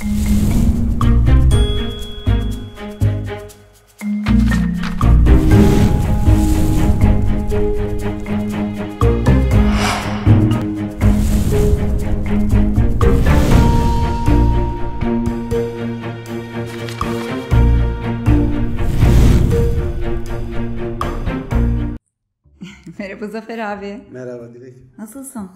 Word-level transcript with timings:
Merhaba 22.98 23.28
Zafer 23.28 23.58
abi. 23.58 24.00
Merhaba 24.10 24.54
Dilek. 24.54 24.98
Nasılsın? 24.98 25.50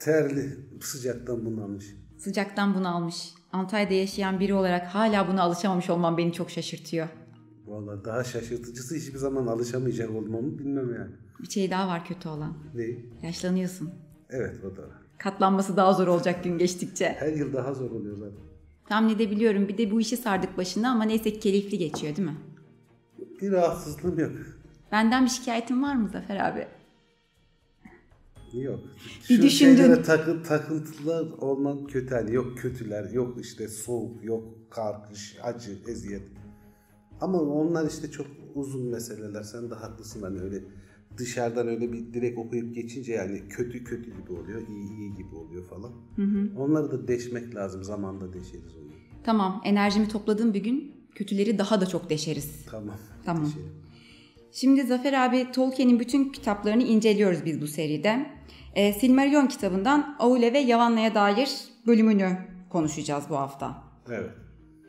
Terli, 0.00 0.56
sıcaktan 0.80 1.46
bunalmış. 1.46 2.01
Sıcaktan 2.22 2.74
bunalmış. 2.74 3.34
Antalya'da 3.52 3.94
yaşayan 3.94 4.40
biri 4.40 4.54
olarak 4.54 4.86
hala 4.86 5.28
buna 5.28 5.42
alışamamış 5.42 5.90
olman 5.90 6.18
beni 6.18 6.32
çok 6.32 6.50
şaşırtıyor. 6.50 7.08
Vallahi 7.66 8.04
daha 8.04 8.24
şaşırtıcısı 8.24 8.94
hiçbir 8.94 9.18
zaman 9.18 9.46
alışamayacak 9.46 10.10
olmamı 10.10 10.58
bilmem 10.58 10.94
yani. 10.94 11.10
Bir 11.42 11.50
şey 11.50 11.70
daha 11.70 11.88
var 11.88 12.04
kötü 12.04 12.28
olan. 12.28 12.54
Ne? 12.74 12.84
Yaşlanıyorsun. 13.22 13.90
Evet 14.30 14.64
o 14.64 14.76
da. 14.76 14.82
Katlanması 15.18 15.76
daha 15.76 15.92
zor 15.92 16.06
olacak 16.06 16.44
gün 16.44 16.58
geçtikçe. 16.58 17.16
Her 17.18 17.32
yıl 17.32 17.52
daha 17.52 17.74
zor 17.74 17.90
oluyor 17.90 18.16
zaten. 18.18 18.44
Tahmin 18.88 19.14
edebiliyorum. 19.14 19.68
Bir 19.68 19.78
de 19.78 19.90
bu 19.90 20.00
işi 20.00 20.16
sardık 20.16 20.58
başına 20.58 20.90
ama 20.90 21.04
neyse 21.04 21.32
ki 21.32 21.40
keyifli 21.40 21.78
geçiyor 21.78 22.16
değil 22.16 22.28
mi? 22.28 22.36
Bir 23.40 23.52
rahatsızlığım 23.52 24.18
yok. 24.18 24.32
Benden 24.92 25.24
bir 25.24 25.30
şikayetin 25.30 25.82
var 25.82 25.94
mı 25.94 26.08
Zafer 26.08 26.36
abi? 26.50 26.66
Yok. 28.54 28.80
Bir 29.30 29.36
Şu 29.36 29.42
düşündün. 29.42 30.02
takı, 30.02 30.42
takıntılar 30.42 31.26
olman 31.38 31.86
kötü 31.86 32.14
hani. 32.14 32.34
Yok 32.34 32.58
kötüler, 32.58 33.10
yok 33.10 33.38
işte 33.40 33.68
soğuk, 33.68 34.24
yok 34.24 34.44
kar, 34.70 35.08
kış, 35.08 35.36
acı, 35.42 35.78
eziyet. 35.88 36.22
Ama 37.20 37.40
onlar 37.40 37.90
işte 37.90 38.10
çok 38.10 38.26
uzun 38.54 38.86
meseleler. 38.86 39.42
Sen 39.42 39.70
de 39.70 39.74
haklısın 39.74 40.22
hani 40.22 40.40
öyle 40.40 40.64
dışarıdan 41.18 41.68
öyle 41.68 41.92
bir 41.92 42.14
direkt 42.14 42.38
okuyup 42.38 42.74
geçince 42.74 43.12
yani 43.12 43.42
kötü 43.48 43.84
kötü 43.84 44.10
gibi 44.10 44.32
oluyor, 44.32 44.68
iyi 44.68 44.90
iyi 44.98 45.14
gibi 45.14 45.34
oluyor 45.34 45.68
falan. 45.68 45.92
Onları 46.58 46.90
da 46.90 47.08
deşmek 47.08 47.54
lazım. 47.54 47.84
Zamanda 47.84 48.32
deşeriz 48.32 48.76
onu. 48.76 48.92
Tamam 49.24 49.60
enerjimi 49.64 50.08
topladığım 50.08 50.54
bir 50.54 50.62
gün 50.64 50.94
kötüleri 51.14 51.58
daha 51.58 51.80
da 51.80 51.86
çok 51.86 52.10
deşeriz. 52.10 52.66
Tamam. 52.70 52.96
Tamam. 53.24 53.44
Deşelim. 53.44 53.81
Şimdi 54.52 54.82
Zafer 54.82 55.12
abi 55.12 55.52
Tolkien'in 55.52 56.00
bütün 56.00 56.32
kitaplarını 56.32 56.82
inceliyoruz 56.82 57.44
biz 57.44 57.60
bu 57.60 57.66
seride. 57.66 58.26
Ee, 58.74 58.92
Silmarillion 58.92 59.46
kitabından 59.46 60.16
Aule 60.18 60.52
ve 60.52 60.58
Yavanna'ya 60.58 61.14
dair 61.14 61.50
bölümünü 61.86 62.38
konuşacağız 62.70 63.24
bu 63.30 63.36
hafta. 63.36 63.84
Evet. 64.08 64.30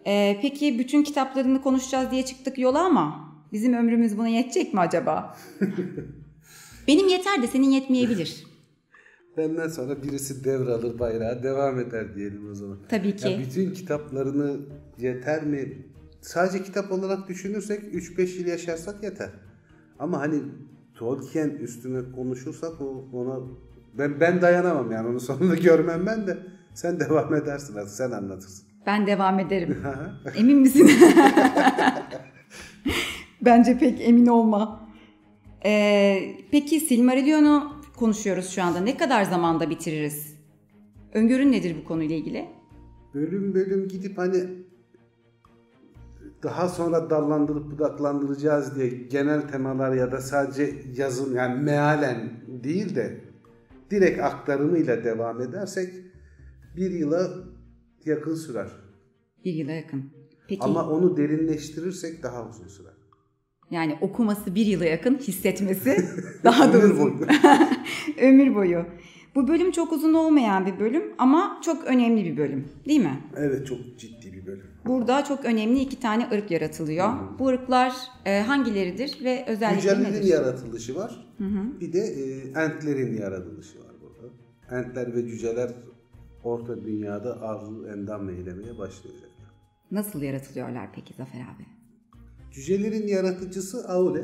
Ee, 0.08 0.40
peki 0.42 0.80
bütün 0.80 1.04
kitaplarını 1.04 1.62
konuşacağız 1.62 2.12
diye 2.12 2.26
çıktık 2.26 2.58
yola 2.58 2.86
ama 2.86 3.34
bizim 3.54 3.74
ömrümüz 3.74 4.18
buna 4.18 4.28
yetecek 4.28 4.74
mi 4.74 4.80
acaba? 4.80 5.38
Benim 6.88 7.08
yeter 7.08 7.42
de 7.42 7.48
senin 7.48 7.72
yetmeyebilir. 7.72 8.44
Benden 9.38 9.68
sonra 9.68 10.04
birisi 10.04 10.44
devralır 10.44 11.00
bayrağı 11.00 11.44
devam 11.44 11.80
eder 11.80 12.16
diyelim 12.16 12.52
o 12.52 12.56
zaman. 12.56 12.78
Tabii 12.90 13.16
ki. 13.16 13.30
Ya 13.30 13.40
bütün 13.40 13.74
kitaplarını 13.74 14.60
yeter 15.00 15.44
mi? 15.44 15.88
Sadece 16.22 16.64
kitap 16.64 16.92
olarak 16.92 17.28
düşünürsek 17.28 17.84
3-5 17.84 18.40
yıl 18.40 18.48
yaşarsak 18.48 19.04
yeter. 19.04 19.30
Ama 20.04 20.20
hani 20.20 20.36
Tolkien 20.96 21.50
üstüne 21.50 22.12
konuşursak 22.16 22.82
o 22.82 23.06
ona 23.14 23.40
ben 23.98 24.20
ben 24.20 24.42
dayanamam 24.42 24.92
yani 24.92 25.08
onun 25.08 25.18
sonunu 25.18 25.56
görmem 25.62 26.06
ben 26.06 26.28
de. 26.28 26.38
Sen 26.74 27.00
devam 27.00 27.36
edersin 27.36 27.76
artık 27.76 27.94
sen 27.94 28.12
anlatırsın. 28.12 28.68
Ben 28.86 29.08
devam 29.08 29.40
ederim. 29.40 29.84
Emin 30.36 30.58
misin? 30.58 30.92
Bence 33.42 33.78
pek 33.78 34.02
emin 34.02 34.28
olma. 34.28 34.90
Ee, 35.66 36.36
peki 36.52 36.80
Silmarillion'u 36.80 37.72
konuşuyoruz 37.96 38.50
şu 38.50 38.64
anda. 38.64 38.80
Ne 38.80 38.98
kadar 38.98 39.24
zamanda 39.24 39.70
bitiririz? 39.70 40.36
Öngörün 41.14 41.52
nedir 41.52 41.76
bu 41.82 41.88
konuyla 41.88 42.16
ilgili? 42.16 42.46
Bölüm 43.14 43.54
bölüm 43.54 43.88
gidip 43.88 44.18
hani 44.18 44.44
daha 46.44 46.70
sonra 46.70 47.10
dallandırıp 47.10 47.72
budaklandıracağız 47.72 48.76
diye 48.76 48.88
genel 48.88 49.42
temalar 49.48 49.94
ya 49.96 50.12
da 50.12 50.22
sadece 50.22 50.76
yazın 50.96 51.36
yani 51.36 51.62
mealen 51.62 52.32
değil 52.64 52.96
de 52.96 53.22
direkt 53.92 54.20
aktarımıyla 54.22 55.04
devam 55.04 55.42
edersek 55.42 55.94
bir 56.78 56.92
yıla 56.92 57.30
yakın 58.06 58.36
sürer. 58.36 58.68
Bir 59.46 59.54
yıla 59.54 59.72
yakın. 59.72 60.04
Peki 60.48 60.62
Ama 60.64 60.90
onu 60.90 61.18
derinleştirirsek 61.18 62.24
daha 62.24 62.50
uzun 62.50 62.68
sürer. 62.68 62.94
yani 63.72 63.98
okuması 64.02 64.56
bir 64.56 64.66
yıla 64.66 64.86
yakın, 64.86 65.18
hissetmesi 65.18 65.98
daha 66.44 66.74
da 66.74 66.78
Ömür 66.78 66.94
uzun. 66.94 67.20
boyu. 67.20 67.28
Ömür 68.22 68.56
boyu. 68.56 68.86
Bu 69.36 69.48
bölüm 69.48 69.72
çok 69.72 69.94
uzun 69.94 70.14
olmayan 70.14 70.66
bir 70.66 70.80
bölüm 70.80 71.04
ama 71.18 71.60
çok 71.66 71.84
önemli 71.84 72.26
bir 72.26 72.38
bölüm 72.38 72.68
değil 72.88 73.00
mi? 73.02 73.20
Evet 73.38 73.68
çok 73.68 73.78
ciddi 73.98 74.34
bir 74.34 74.46
bölüm. 74.46 74.68
Burada 74.86 75.24
çok 75.24 75.46
önemli 75.46 75.80
iki 75.80 76.00
tane 76.00 76.28
ırk 76.34 76.52
yaratılıyor. 76.52 77.10
Bu 77.40 77.48
ırklar 77.48 77.94
e, 78.26 78.42
hangileridir 78.42 79.24
ve 79.24 79.46
özellikleri 79.48 79.82
Cücelerin 79.82 80.14
nedir? 80.14 80.24
yaratılışı 80.24 80.96
var. 80.96 81.34
Bir 81.80 81.94
de 81.94 82.00
e, 82.00 82.48
entlerin 82.60 83.18
yaratılışı 83.18 83.80
var 83.80 83.92
burada. 84.02 84.34
Entler 84.80 85.16
ve 85.16 85.28
cüceler 85.28 85.72
orta 86.44 86.82
dünyada 86.82 87.42
arzu 87.42 87.88
endam 87.88 88.30
eylemeye 88.30 88.78
başlayacaklar. 88.78 89.30
Nasıl 89.92 90.22
yaratılıyorlar 90.22 90.90
peki 90.96 91.14
Zafer 91.14 91.40
abi? 91.40 91.66
Cücelerin 92.52 93.08
yaratıcısı 93.08 93.88
Aule. 93.90 94.24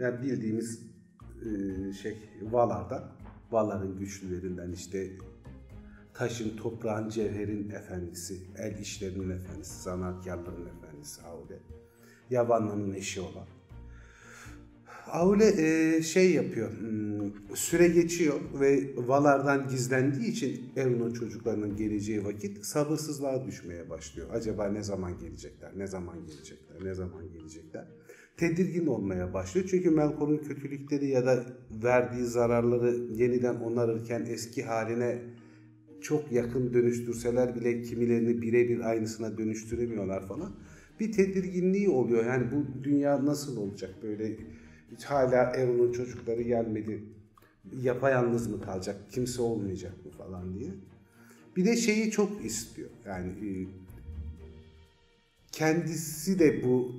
Yani 0.00 0.22
bildiğimiz 0.22 0.82
e, 1.42 1.92
şey 1.92 2.16
Valar'dan. 2.50 3.02
Valar'ın 3.50 3.98
güçlülerinden 3.98 4.72
işte 4.72 5.10
taşın, 6.14 6.56
toprağın, 6.56 7.08
cevherin 7.08 7.70
efendisi, 7.70 8.40
el 8.58 8.78
işlerinin 8.78 9.30
efendisi, 9.30 9.82
zanaatkarların 9.82 10.66
efendisi 10.66 11.22
Aule. 11.22 11.58
Yavanna'nın 12.30 12.92
eşi 12.92 13.20
olan. 13.20 13.46
Aule 15.06 15.46
e, 15.46 16.02
şey 16.02 16.32
yapıyor, 16.32 16.70
hmm, 16.78 17.56
süre 17.56 17.88
geçiyor 17.88 18.40
ve 18.60 18.90
Valar'dan 18.96 19.68
gizlendiği 19.68 20.30
için 20.30 20.72
Euron 20.76 21.12
çocuklarının 21.12 21.76
geleceği 21.76 22.24
vakit 22.24 22.66
sabırsızlığa 22.66 23.46
düşmeye 23.46 23.90
başlıyor. 23.90 24.28
Acaba 24.32 24.68
ne 24.68 24.82
zaman 24.82 25.18
gelecekler, 25.18 25.70
ne 25.76 25.86
zaman 25.86 26.26
gelecekler, 26.26 26.84
ne 26.84 26.94
zaman 26.94 27.32
gelecekler? 27.32 27.88
Tedirgin 28.36 28.86
olmaya 28.86 29.34
başlıyor. 29.34 29.66
Çünkü 29.70 29.90
Melkor'un 29.90 30.38
kötülükleri 30.38 31.08
ya 31.08 31.26
da 31.26 31.46
verdiği 31.70 32.24
zararları 32.24 32.96
yeniden 33.14 33.54
onarırken 33.54 34.26
eski 34.28 34.62
haline 34.62 35.18
çok 36.00 36.32
yakın 36.32 36.74
dönüştürseler 36.74 37.54
bile 37.54 37.82
kimilerini 37.82 38.42
birebir 38.42 38.80
aynısına 38.80 39.38
dönüştüremiyorlar 39.38 40.28
falan. 40.28 40.52
Bir 41.00 41.12
tedirginliği 41.12 41.88
oluyor. 41.88 42.26
Yani 42.26 42.46
bu 42.52 42.84
dünya 42.84 43.26
nasıl 43.26 43.56
olacak 43.56 43.94
böyle 44.02 44.36
hala 45.04 45.56
Euron'un 45.56 45.92
çocukları 45.92 46.42
gelmedi. 46.42 47.04
Yapayalnız 47.82 48.46
mı 48.46 48.60
kalacak? 48.60 48.96
Kimse 49.10 49.42
olmayacak 49.42 49.92
mı 50.04 50.10
falan 50.10 50.58
diye. 50.58 50.70
Bir 51.56 51.64
de 51.64 51.76
şeyi 51.76 52.10
çok 52.10 52.44
istiyor. 52.44 52.88
Yani 53.06 53.28
e, 53.28 53.50
kendisi 55.52 56.38
de 56.38 56.64
bu 56.64 56.94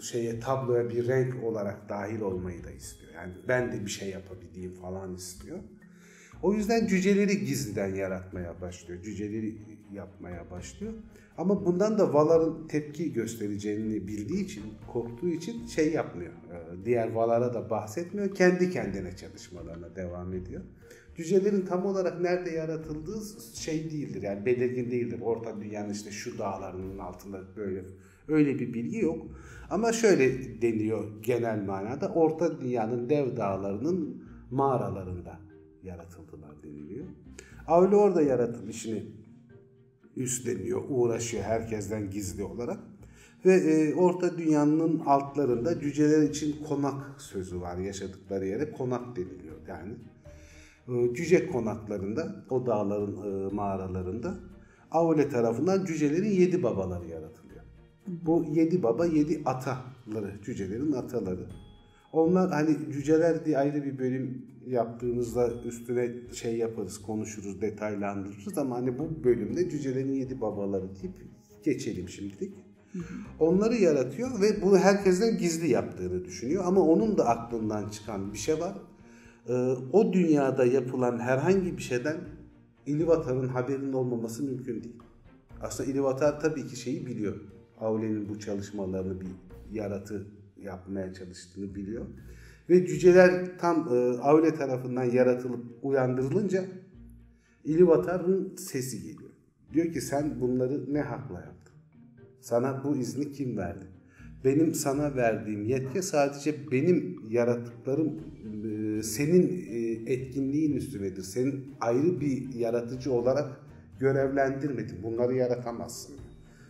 şeye 0.00 0.40
tabloya 0.40 0.90
bir 0.90 1.08
renk 1.08 1.44
olarak 1.44 1.88
dahil 1.88 2.20
olmayı 2.20 2.64
da 2.64 2.70
istiyor. 2.70 3.12
Yani 3.14 3.32
ben 3.48 3.72
de 3.72 3.84
bir 3.84 3.90
şey 3.90 4.10
yapabileyim 4.10 4.74
falan 4.74 5.14
istiyor. 5.14 5.58
O 6.42 6.54
yüzden 6.54 6.86
cüceleri 6.86 7.44
gizliden 7.44 7.94
yaratmaya 7.94 8.60
başlıyor. 8.60 9.02
Cüceleri 9.02 9.56
yapmaya 9.92 10.50
başlıyor. 10.50 10.92
Ama 11.38 11.66
bundan 11.66 11.98
da 11.98 12.14
Valar'ın 12.14 12.68
tepki 12.68 13.12
göstereceğini 13.12 14.08
bildiği 14.08 14.44
için, 14.44 14.62
korktuğu 14.92 15.28
için 15.28 15.66
şey 15.66 15.92
yapmıyor. 15.92 16.32
Ee, 16.32 16.84
Diğer 16.84 17.12
Valar'a 17.12 17.54
da 17.54 17.70
bahsetmiyor. 17.70 18.34
Kendi 18.34 18.70
kendine 18.70 19.16
çalışmalarına 19.16 19.96
devam 19.96 20.32
ediyor. 20.32 20.62
Cücelerin 21.16 21.66
tam 21.66 21.86
olarak 21.86 22.20
nerede 22.20 22.50
yaratıldığı 22.50 23.20
şey 23.54 23.90
değildir. 23.90 24.22
Yani 24.22 24.46
belirgin 24.46 24.90
değildir. 24.90 25.20
Orta 25.22 25.60
dünyanın 25.60 25.92
işte 25.92 26.10
şu 26.10 26.38
dağlarının 26.38 26.98
altında 26.98 27.40
böyle 27.56 27.84
öyle 28.28 28.58
bir 28.58 28.74
bilgi 28.74 28.98
yok. 28.98 29.26
Ama 29.74 29.92
şöyle 29.92 30.62
deniyor 30.62 31.22
genel 31.22 31.62
manada. 31.62 32.08
Orta 32.08 32.60
dünyanın 32.60 33.08
dev 33.08 33.36
dağlarının 33.36 34.24
mağaralarında 34.50 35.40
yaratıldılar 35.82 36.62
deniliyor. 36.62 37.06
Avlu 37.66 37.96
orada 37.96 38.22
yaratılışını 38.22 39.02
üstleniyor, 40.16 40.82
uğraşıyor 40.88 41.44
herkesten 41.44 42.10
gizli 42.10 42.44
olarak. 42.44 42.78
Ve 43.44 43.54
e, 43.54 43.94
Orta 43.94 44.38
Dünya'nın 44.38 44.98
altlarında 44.98 45.80
cüceler 45.80 46.22
için 46.22 46.64
konak 46.68 47.20
sözü 47.20 47.60
var. 47.60 47.78
Yaşadıkları 47.78 48.46
yere 48.46 48.72
konak 48.72 49.16
deniliyor 49.16 49.56
yani. 49.68 49.94
E, 50.88 51.14
cüce 51.14 51.46
konaklarında, 51.46 52.44
o 52.50 52.66
dağların 52.66 53.16
e, 53.16 53.54
mağaralarında 53.54 54.34
Aule 54.90 55.28
tarafından 55.28 55.84
cücelerin 55.84 56.30
yedi 56.30 56.62
babaları 56.62 57.06
yaratılıyor. 57.06 57.43
Bu 58.06 58.44
yedi 58.52 58.82
baba 58.82 59.06
yedi 59.06 59.42
ataları, 59.44 60.32
cücelerin 60.44 60.92
ataları. 60.92 61.46
Onlar 62.12 62.50
hani 62.50 62.76
cüceler 62.92 63.44
diye 63.44 63.58
ayrı 63.58 63.84
bir 63.84 63.98
bölüm 63.98 64.46
yaptığımızda 64.66 65.50
üstüne 65.64 66.12
şey 66.32 66.56
yaparız, 66.56 67.02
konuşuruz, 67.02 67.60
detaylandırırız 67.60 68.58
ama 68.58 68.76
hani 68.76 68.98
bu 68.98 69.24
bölümde 69.24 69.70
cücelerin 69.70 70.12
yedi 70.12 70.40
babaları 70.40 70.84
deyip 71.02 71.14
geçelim 71.64 72.08
şimdilik. 72.08 72.54
Onları 73.40 73.74
yaratıyor 73.74 74.40
ve 74.40 74.62
bunu 74.62 74.78
herkesten 74.78 75.38
gizli 75.38 75.70
yaptığını 75.70 76.24
düşünüyor 76.24 76.64
ama 76.66 76.80
onun 76.80 77.18
da 77.18 77.28
aklından 77.28 77.88
çıkan 77.88 78.32
bir 78.32 78.38
şey 78.38 78.60
var. 78.60 78.74
Ee, 79.48 79.52
o 79.92 80.12
dünyada 80.12 80.64
yapılan 80.64 81.18
herhangi 81.18 81.76
bir 81.76 81.82
şeyden 81.82 82.16
İlivatar'ın 82.86 83.48
haberinin 83.48 83.92
olmaması 83.92 84.42
mümkün 84.42 84.84
değil. 84.84 84.96
Aslında 85.62 85.90
İlivatar 85.90 86.40
tabii 86.40 86.66
ki 86.66 86.76
şeyi 86.76 87.06
biliyor. 87.06 87.53
Aule'nin 87.80 88.28
bu 88.28 88.38
çalışmalarını 88.38 89.20
bir 89.20 89.28
yaratı 89.72 90.26
yapmaya 90.56 91.14
çalıştığını 91.14 91.74
biliyor. 91.74 92.06
Ve 92.70 92.86
cüceler 92.86 93.58
tam 93.58 93.88
e, 93.88 94.18
Aule 94.18 94.54
tarafından 94.54 95.04
yaratılıp 95.04 95.64
uyandırılınca 95.82 96.64
İlivatar'ın 97.64 98.56
sesi 98.56 99.02
geliyor. 99.02 99.30
Diyor 99.72 99.92
ki 99.92 100.00
sen 100.00 100.40
bunları 100.40 100.94
ne 100.94 101.00
hakla 101.00 101.40
yaptın? 101.40 101.74
Sana 102.40 102.84
bu 102.84 102.96
izni 102.96 103.32
kim 103.32 103.56
verdi? 103.56 103.84
Benim 104.44 104.74
sana 104.74 105.16
verdiğim 105.16 105.64
yetki 105.64 106.02
sadece 106.02 106.70
benim 106.70 107.20
yarattıklarım 107.30 108.20
e, 108.64 109.02
senin 109.02 109.66
e, 109.68 110.12
etkinliğin 110.12 110.76
üstünedir. 110.76 111.22
Senin 111.22 111.74
ayrı 111.80 112.20
bir 112.20 112.54
yaratıcı 112.54 113.12
olarak 113.12 113.60
görevlendirmedim. 114.00 114.96
Bunları 115.02 115.34
yaratamazsın. 115.34 116.23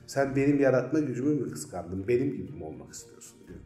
Sen 0.07 0.37
benim 0.37 0.61
yaratma 0.61 0.99
gücümü 0.99 1.35
mü 1.35 1.51
kıskandın? 1.51 2.09
Benim 2.09 2.37
gibi 2.37 2.53
mi 2.53 2.65
olmak 2.65 2.93
istiyorsun 2.93 3.39
diyor. 3.49 3.59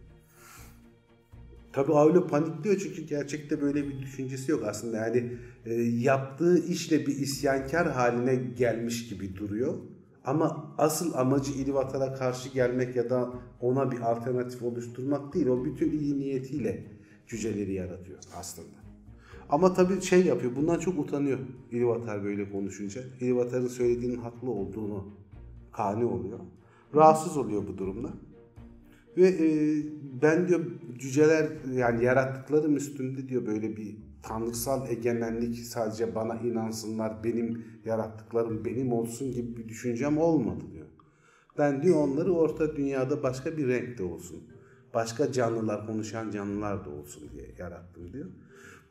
Tabi 1.73 1.93
Avlo 1.93 2.27
panikliyor 2.27 2.77
çünkü 2.79 3.03
gerçekte 3.03 3.61
böyle 3.61 3.89
bir 3.89 3.99
düşüncesi 3.99 4.51
yok 4.51 4.65
aslında. 4.67 4.97
Yani 4.97 5.33
e, 5.67 5.75
yaptığı 5.83 6.67
işle 6.67 7.07
bir 7.07 7.17
isyankar 7.17 7.93
haline 7.93 8.35
gelmiş 8.35 9.09
gibi 9.09 9.37
duruyor. 9.37 9.75
Ama 10.25 10.75
asıl 10.79 11.15
amacı 11.15 11.53
İlivatar'a 11.53 12.15
karşı 12.15 12.49
gelmek 12.49 12.97
ya 12.97 13.11
da 13.11 13.33
ona 13.61 13.93
bir 13.93 14.01
alternatif 14.01 14.63
oluşturmak 14.63 15.35
değil. 15.35 15.47
O 15.47 15.65
bütün 15.65 15.99
iyi 15.99 16.19
niyetiyle 16.19 16.85
cüceleri 17.27 17.73
yaratıyor 17.73 18.19
aslında. 18.39 18.79
Ama 19.49 19.75
tabii 19.75 20.03
şey 20.03 20.27
yapıyor, 20.27 20.57
bundan 20.57 20.79
çok 20.79 20.99
utanıyor 20.99 21.39
İlivatar 21.73 22.25
böyle 22.25 22.51
konuşunca. 22.51 23.01
İlivatar'ın 23.21 23.69
söylediğinin 23.69 24.19
haklı 24.19 24.51
olduğunu 24.51 25.05
kani 25.79 26.05
oluyor. 26.05 26.39
Rahatsız 26.95 27.37
oluyor 27.37 27.67
bu 27.69 27.79
durumda. 27.79 28.09
Ve 29.17 29.29
e, 29.29 29.49
ben 30.23 30.49
diyor 30.49 30.61
cüceler 30.99 31.49
yani 31.73 32.05
yarattıklarım 32.05 32.77
üstünde 32.77 33.29
diyor 33.29 33.47
böyle 33.47 33.77
bir 33.77 33.97
tanrısal 34.23 34.91
egemenlik 34.91 35.59
sadece 35.59 36.15
bana 36.15 36.35
inansınlar 36.35 37.25
benim 37.25 37.65
yarattıklarım 37.85 38.65
benim 38.65 38.93
olsun 38.93 39.33
gibi 39.33 39.57
bir 39.57 39.69
düşüncem 39.69 40.19
olmadı 40.19 40.65
diyor. 40.73 40.87
Ben 41.59 41.83
diyor 41.83 41.97
onları 41.97 42.33
orta 42.33 42.77
dünyada 42.77 43.23
başka 43.23 43.57
bir 43.57 43.69
renkte 43.69 44.05
olsun. 44.05 44.39
Başka 44.95 45.33
canlılar, 45.33 45.87
konuşan 45.87 46.31
canlılar 46.31 46.85
da 46.85 46.91
olsun 46.91 47.23
diye 47.33 47.55
yarattım 47.59 48.13
diyor. 48.13 48.27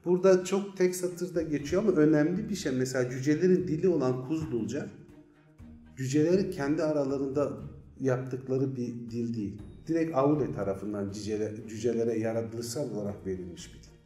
Burada 0.05 0.43
çok 0.43 0.77
tek 0.77 0.95
satırda 0.95 1.41
geçiyor 1.41 1.83
ama 1.83 1.91
önemli 1.91 2.49
bir 2.49 2.55
şey. 2.55 2.71
Mesela 2.71 3.09
cücelerin 3.09 3.67
dili 3.67 3.89
olan 3.89 4.27
Kuzdulca 4.27 4.89
cüceleri 5.97 6.49
kendi 6.49 6.83
aralarında 6.83 7.51
yaptıkları 7.99 8.75
bir 8.75 8.87
dil 8.87 9.35
değil. 9.35 9.61
Direkt 9.87 10.17
Aule 10.17 10.53
tarafından 10.53 11.11
cücelere, 11.11 11.67
cücelere 11.67 12.19
yaratılışsal 12.19 12.91
olarak 12.91 13.25
verilmiş 13.25 13.73
bir 13.73 13.83
dil. 13.83 13.97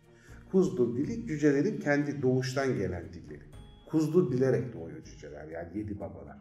Kuzdul 0.52 0.98
dili 0.98 1.28
cücelerin 1.28 1.80
kendi 1.80 2.22
doğuştan 2.22 2.78
gelen 2.78 3.14
dilleri. 3.14 3.44
Kuzdul 3.90 4.32
bilerek 4.32 4.74
doğuyor 4.74 5.04
cüceler 5.04 5.48
yani 5.48 5.78
yedi 5.78 6.00
babalar. 6.00 6.38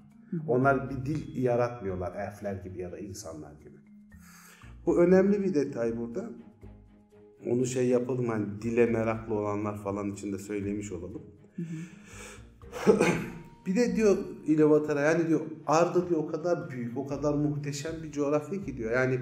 Onlar 0.48 0.90
bir 0.90 1.06
dil 1.06 1.42
yaratmıyorlar 1.42 2.14
elfler 2.14 2.54
gibi 2.54 2.78
ya 2.78 2.92
da 2.92 2.98
insanlar 2.98 3.52
gibi. 3.52 3.76
Bu 4.86 4.98
önemli 5.02 5.42
bir 5.42 5.54
detay 5.54 5.96
burada. 5.96 6.30
Onu 7.46 7.66
şey 7.66 7.88
yapalım 7.88 8.28
hani 8.28 8.62
dile 8.62 8.86
meraklı 8.86 9.34
olanlar 9.34 9.82
falan 9.82 10.12
için 10.12 10.32
de 10.32 10.38
söylemiş 10.38 10.92
olalım. 10.92 11.22
bir 13.70 13.76
de 13.76 13.96
diyor 13.96 14.18
İlevatara 14.46 15.00
yani 15.00 15.28
diyor 15.28 15.40
Arda 15.66 16.08
diyor 16.08 16.20
o 16.20 16.26
kadar 16.26 16.70
büyük, 16.70 16.98
o 16.98 17.06
kadar 17.06 17.34
muhteşem 17.34 17.92
bir 18.02 18.12
coğrafya 18.12 18.64
ki 18.64 18.76
diyor. 18.76 18.92
Yani 18.92 19.20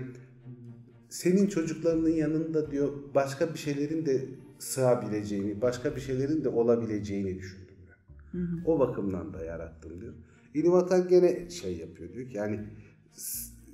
senin 1.08 1.46
çocuklarının 1.46 2.10
yanında 2.10 2.70
diyor 2.70 2.92
başka 3.14 3.54
bir 3.54 3.58
şeylerin 3.58 4.06
de 4.06 4.24
sığabileceğini, 4.58 5.60
başka 5.60 5.96
bir 5.96 6.00
şeylerin 6.00 6.44
de 6.44 6.48
olabileceğini 6.48 7.38
düşündüm 7.38 7.76
diyor. 7.86 7.98
Hı 8.32 8.38
hı. 8.38 8.56
O 8.66 8.80
bakımdan 8.80 9.34
da 9.34 9.44
yarattım 9.44 10.00
diyor. 10.00 10.14
İlivatar 10.54 11.08
gene 11.08 11.50
şey 11.50 11.76
yapıyor 11.76 12.12
diyor 12.12 12.28
ki 12.28 12.36
yani 12.36 12.60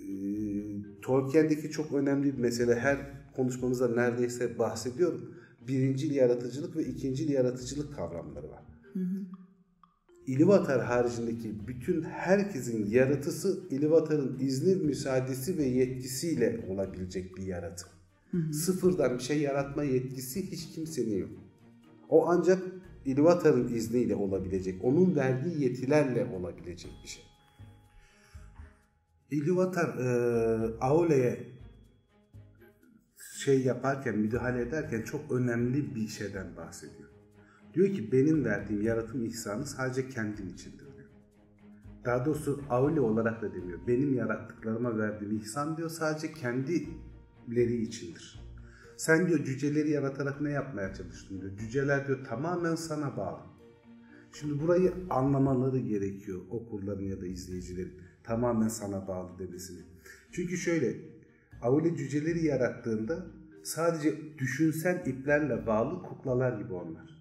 e, 0.00 0.08
Tolkien'deki 1.02 1.70
çok 1.70 1.92
önemli 1.92 2.32
bir 2.32 2.38
mesele 2.38 2.74
her 2.74 2.98
konuşmamızda 3.36 3.88
neredeyse 3.88 4.58
bahsediyorum. 4.58 5.34
Birincil 5.68 6.14
yaratıcılık 6.14 6.76
ve 6.76 6.84
ikincil 6.84 7.30
yaratıcılık 7.30 7.94
kavramları 7.94 8.50
var. 8.50 8.62
Hı 8.92 9.00
hı. 9.00 9.43
İlivatar 10.26 10.84
haricindeki 10.84 11.66
bütün 11.66 12.02
herkesin 12.02 12.90
yaratısı 12.90 13.60
İlivatar'ın 13.70 14.38
izni, 14.40 14.74
müsaadesi 14.74 15.58
ve 15.58 15.64
yetkisiyle 15.64 16.66
olabilecek 16.68 17.36
bir 17.36 17.42
yaratım. 17.42 17.88
Hı 18.30 18.36
hı. 18.36 18.52
Sıfırdan 18.52 19.18
bir 19.18 19.22
şey 19.22 19.40
yaratma 19.40 19.84
yetkisi 19.84 20.50
hiç 20.52 20.74
kimsenin 20.74 21.18
yok. 21.18 21.30
O 22.08 22.28
ancak 22.28 22.62
İlivatar'ın 23.04 23.74
izniyle 23.74 24.14
olabilecek, 24.14 24.84
onun 24.84 25.16
verdiği 25.16 25.62
yetilerle 25.62 26.24
olabilecek 26.24 26.92
bir 27.02 27.08
şey. 27.08 27.24
İlivatar 29.30 29.98
e, 29.98 30.78
Aule'ye 30.80 31.54
şey 33.38 33.62
yaparken, 33.64 34.18
müdahale 34.18 34.62
ederken 34.62 35.02
çok 35.02 35.32
önemli 35.32 35.94
bir 35.94 36.08
şeyden 36.08 36.56
bahsediyor. 36.56 37.03
Diyor 37.74 37.88
ki 37.88 38.12
benim 38.12 38.44
verdiğim 38.44 38.82
yaratım 38.82 39.24
ihsanı 39.24 39.66
sadece 39.66 40.08
kendim 40.08 40.48
içindir 40.48 40.78
diyor. 40.78 41.08
Daha 42.04 42.24
doğrusu 42.24 42.62
Aule 42.70 43.00
olarak 43.00 43.42
da 43.42 43.54
demiyor. 43.54 43.78
Benim 43.86 44.14
yarattıklarıma 44.14 44.98
verdiğim 44.98 45.36
ihsan 45.36 45.76
diyor 45.76 45.90
sadece 45.90 46.32
kendileri 46.32 47.82
içindir. 47.82 48.44
Sen 48.96 49.28
diyor 49.28 49.44
cüceleri 49.44 49.90
yaratarak 49.90 50.40
ne 50.40 50.50
yapmaya 50.50 50.94
çalıştın 50.94 51.40
diyor. 51.40 51.56
Cüceler 51.58 52.06
diyor 52.06 52.24
tamamen 52.24 52.74
sana 52.74 53.16
bağlı. 53.16 53.40
Şimdi 54.32 54.62
burayı 54.62 54.92
anlamaları 55.10 55.78
gerekiyor 55.78 56.40
okurların 56.50 57.04
ya 57.04 57.20
da 57.20 57.26
izleyicilerin. 57.26 57.92
Tamamen 58.22 58.68
sana 58.68 59.08
bağlı 59.08 59.38
demesini. 59.38 59.80
Çünkü 60.32 60.56
şöyle 60.56 60.96
Aule 61.62 61.96
cüceleri 61.96 62.44
yarattığında 62.44 63.26
sadece 63.62 64.38
düşünsel 64.38 65.06
iplerle 65.06 65.66
bağlı 65.66 66.02
kuklalar 66.02 66.58
gibi 66.58 66.72
onlar. 66.72 67.13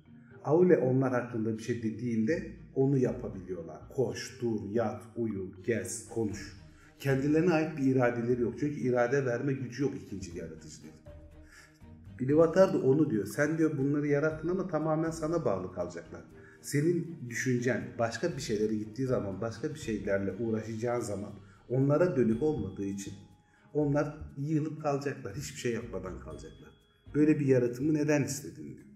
Aule 0.44 0.78
onlar 0.78 1.12
hakkında 1.12 1.58
bir 1.58 1.64
şey 1.64 1.84
dediğinde 1.84 2.52
onu 2.76 2.98
yapabiliyorlar. 2.98 3.78
Koş, 3.96 4.38
dur, 4.42 4.60
yat, 4.72 5.02
uyu, 5.16 5.52
gez, 5.66 6.10
konuş. 6.10 6.58
Kendilerine 7.00 7.54
ait 7.54 7.78
bir 7.78 7.84
iradeleri 7.84 8.42
yok. 8.42 8.54
Çünkü 8.60 8.80
irade 8.80 9.26
verme 9.26 9.54
gücü 9.54 9.84
yok 9.84 9.94
ikinci 10.06 10.38
yaratıcıların. 10.38 10.94
Bilivatar 12.20 12.74
da 12.74 12.78
onu 12.78 13.10
diyor. 13.10 13.26
Sen 13.26 13.58
diyor 13.58 13.78
bunları 13.78 14.08
yarattın 14.08 14.50
ama 14.50 14.68
tamamen 14.68 15.12
sana 15.12 15.46
bağlı 15.46 15.74
kalacaklar. 15.74 16.22
Senin 16.62 17.18
düşüncen 17.30 17.84
başka 18.00 18.36
bir 18.36 18.42
şeylere 18.42 18.76
gittiği 18.76 19.08
zaman, 19.08 19.42
başka 19.42 19.74
bir 19.74 19.80
şeylerle 19.80 20.34
uğraşacağın 20.40 21.02
zaman 21.02 21.32
onlara 21.70 22.16
dönük 22.16 22.44
olmadığı 22.44 22.86
için 22.86 23.14
onlar 23.74 24.18
yığılıp 24.38 24.82
kalacaklar. 24.82 25.36
Hiçbir 25.36 25.60
şey 25.60 25.74
yapmadan 25.74 26.20
kalacaklar. 26.20 26.70
Böyle 27.16 27.40
bir 27.40 27.46
yaratımı 27.46 27.94
neden 27.94 28.24
istedin 28.24 28.76
diyor. 28.76 28.93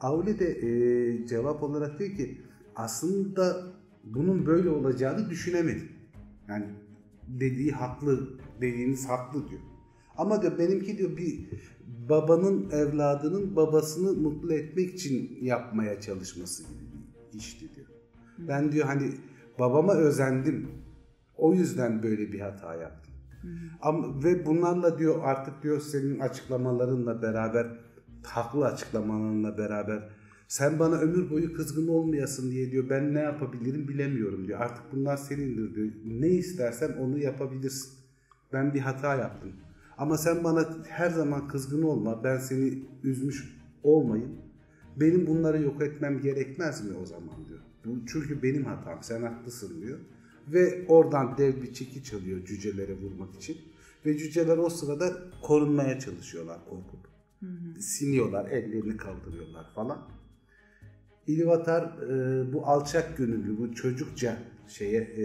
Aule 0.00 0.38
de 0.38 0.46
e, 0.46 1.26
cevap 1.26 1.62
olarak 1.62 1.98
diyor 1.98 2.10
ki 2.10 2.40
aslında 2.76 3.62
bunun 4.04 4.46
böyle 4.46 4.70
olacağını 4.70 5.30
düşünemedim. 5.30 5.88
Yani 6.48 6.66
dediği 7.28 7.72
haklı, 7.72 8.38
dediğiniz 8.60 9.08
haklı 9.08 9.48
diyor. 9.48 9.60
Ama 10.16 10.42
diyor 10.42 10.58
benimki 10.58 10.98
diyor 10.98 11.16
bir 11.16 11.48
babanın 12.08 12.70
evladının 12.70 13.56
babasını 13.56 14.12
mutlu 14.12 14.54
etmek 14.54 14.94
için 14.94 15.38
yapmaya 15.40 16.00
çalışması 16.00 16.62
gibi 16.62 16.80
bir 17.32 17.38
işti 17.38 17.74
diyor. 17.74 17.86
Ben 18.38 18.72
diyor 18.72 18.86
hani 18.86 19.12
babama 19.58 19.94
özendim. 19.94 20.68
O 21.36 21.54
yüzden 21.54 22.02
böyle 22.02 22.32
bir 22.32 22.40
hata 22.40 22.74
yaptım. 22.74 23.14
Ama, 23.82 24.24
ve 24.24 24.46
bunlarla 24.46 24.98
diyor 24.98 25.20
artık 25.24 25.62
diyor 25.62 25.80
senin 25.80 26.20
açıklamalarınla 26.20 27.22
beraber 27.22 27.66
haklı 28.26 28.66
açıklamalarınla 28.66 29.58
beraber 29.58 30.08
Sen 30.48 30.78
bana 30.78 30.96
ömür 30.96 31.30
boyu 31.30 31.54
kızgın 31.54 31.88
olmayasın 31.88 32.50
diye 32.50 32.70
diyor 32.70 32.90
ben 32.90 33.14
ne 33.14 33.20
yapabilirim 33.20 33.88
bilemiyorum 33.88 34.48
diyor. 34.48 34.60
Artık 34.60 34.84
bunlar 34.92 35.16
senindir 35.16 35.74
diyor. 35.74 35.88
Ne 36.04 36.28
istersen 36.28 36.92
onu 36.92 37.18
yapabilirsin. 37.18 37.92
Ben 38.52 38.74
bir 38.74 38.80
hata 38.80 39.14
yaptım. 39.14 39.52
Ama 39.98 40.18
sen 40.18 40.44
bana 40.44 40.68
her 40.88 41.10
zaman 41.10 41.48
kızgın 41.48 41.82
olma. 41.82 42.24
Ben 42.24 42.38
seni 42.38 42.82
üzmüş 43.04 43.56
olmayayım. 43.82 44.32
Benim 44.96 45.26
bunları 45.26 45.62
yok 45.62 45.82
etmem 45.82 46.20
gerekmez 46.20 46.84
mi 46.84 46.96
o 47.02 47.06
zaman 47.06 47.34
diyor. 47.48 47.60
Çünkü 48.06 48.42
benim 48.42 48.64
hatam. 48.64 48.98
Sen 49.02 49.22
haklısın 49.22 49.82
diyor. 49.82 49.98
Ve 50.48 50.84
oradan 50.88 51.38
dev 51.38 51.62
bir 51.62 51.72
çekiç 51.72 52.14
alıyor 52.14 52.44
cücelere 52.44 52.98
vurmak 52.98 53.34
için. 53.34 53.56
Ve 54.06 54.18
cüceler 54.18 54.58
o 54.58 54.70
sırada 54.70 55.12
korunmaya 55.42 55.98
çalışıyorlar 55.98 56.58
korkup. 56.64 57.15
Siniyorlar, 57.80 58.50
ellerini 58.50 58.96
kaldırıyorlar 58.96 59.66
falan. 59.74 60.08
İlvatar 61.26 61.82
e, 61.82 62.52
bu 62.52 62.66
alçak 62.66 63.16
gönüllü, 63.16 63.58
bu 63.58 63.74
çocukça 63.74 64.38
şeye 64.68 65.00
e, 65.00 65.24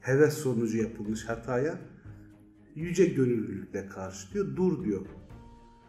heves 0.00 0.34
sonucu 0.34 0.78
yapılmış 0.78 1.28
hataya 1.28 1.78
yüce 2.74 3.04
gönüllülükle 3.04 3.88
karşı 3.88 4.34
diyor. 4.34 4.56
Dur 4.56 4.84
diyor. 4.84 5.06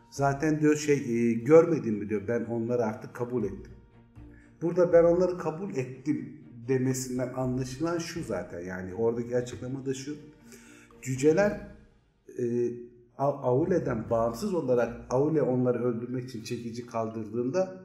Zaten 0.09 0.59
diyor 0.59 0.75
şey 0.75 0.95
e, 0.95 1.33
görmedin 1.33 1.93
mi 1.93 2.09
diyor 2.09 2.21
ben 2.27 2.45
onları 2.45 2.85
artık 2.85 3.13
kabul 3.13 3.43
ettim. 3.43 3.71
Burada 4.61 4.93
ben 4.93 5.03
onları 5.03 5.37
kabul 5.37 5.75
ettim 5.75 6.37
demesinden 6.67 7.33
anlaşılan 7.33 7.97
şu 7.97 8.23
zaten 8.23 8.59
yani 8.59 8.93
oradaki 8.93 9.37
açıklama 9.37 9.85
da 9.85 9.93
şu. 9.93 10.15
Cüceler 11.01 11.67
e, 12.39 12.43
Aule'den 13.17 14.09
bağımsız 14.09 14.53
olarak 14.53 14.93
Aule 15.09 15.41
onları 15.41 15.83
öldürmek 15.83 16.29
için 16.29 16.43
çekici 16.43 16.85
kaldırdığında 16.85 17.75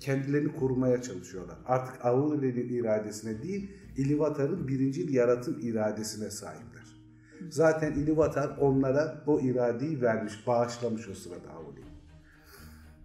kendilerini 0.00 0.56
korumaya 0.56 1.02
çalışıyorlar. 1.02 1.56
Artık 1.66 2.04
Aule'nin 2.04 2.68
iradesine 2.68 3.42
değil, 3.42 3.70
Ilúvatar'ın 3.96 4.68
birincil 4.68 5.14
yaratım 5.14 5.58
iradesine 5.62 6.30
sahipler. 6.30 6.98
Zaten 7.50 7.92
Ilúvatar 7.92 8.58
onlara 8.58 9.24
o 9.26 9.40
iradeyi 9.40 10.02
vermiş, 10.02 10.46
bağışlamış 10.46 11.08
o 11.08 11.14
sırada 11.14 11.50
Aule'yi. 11.50 11.86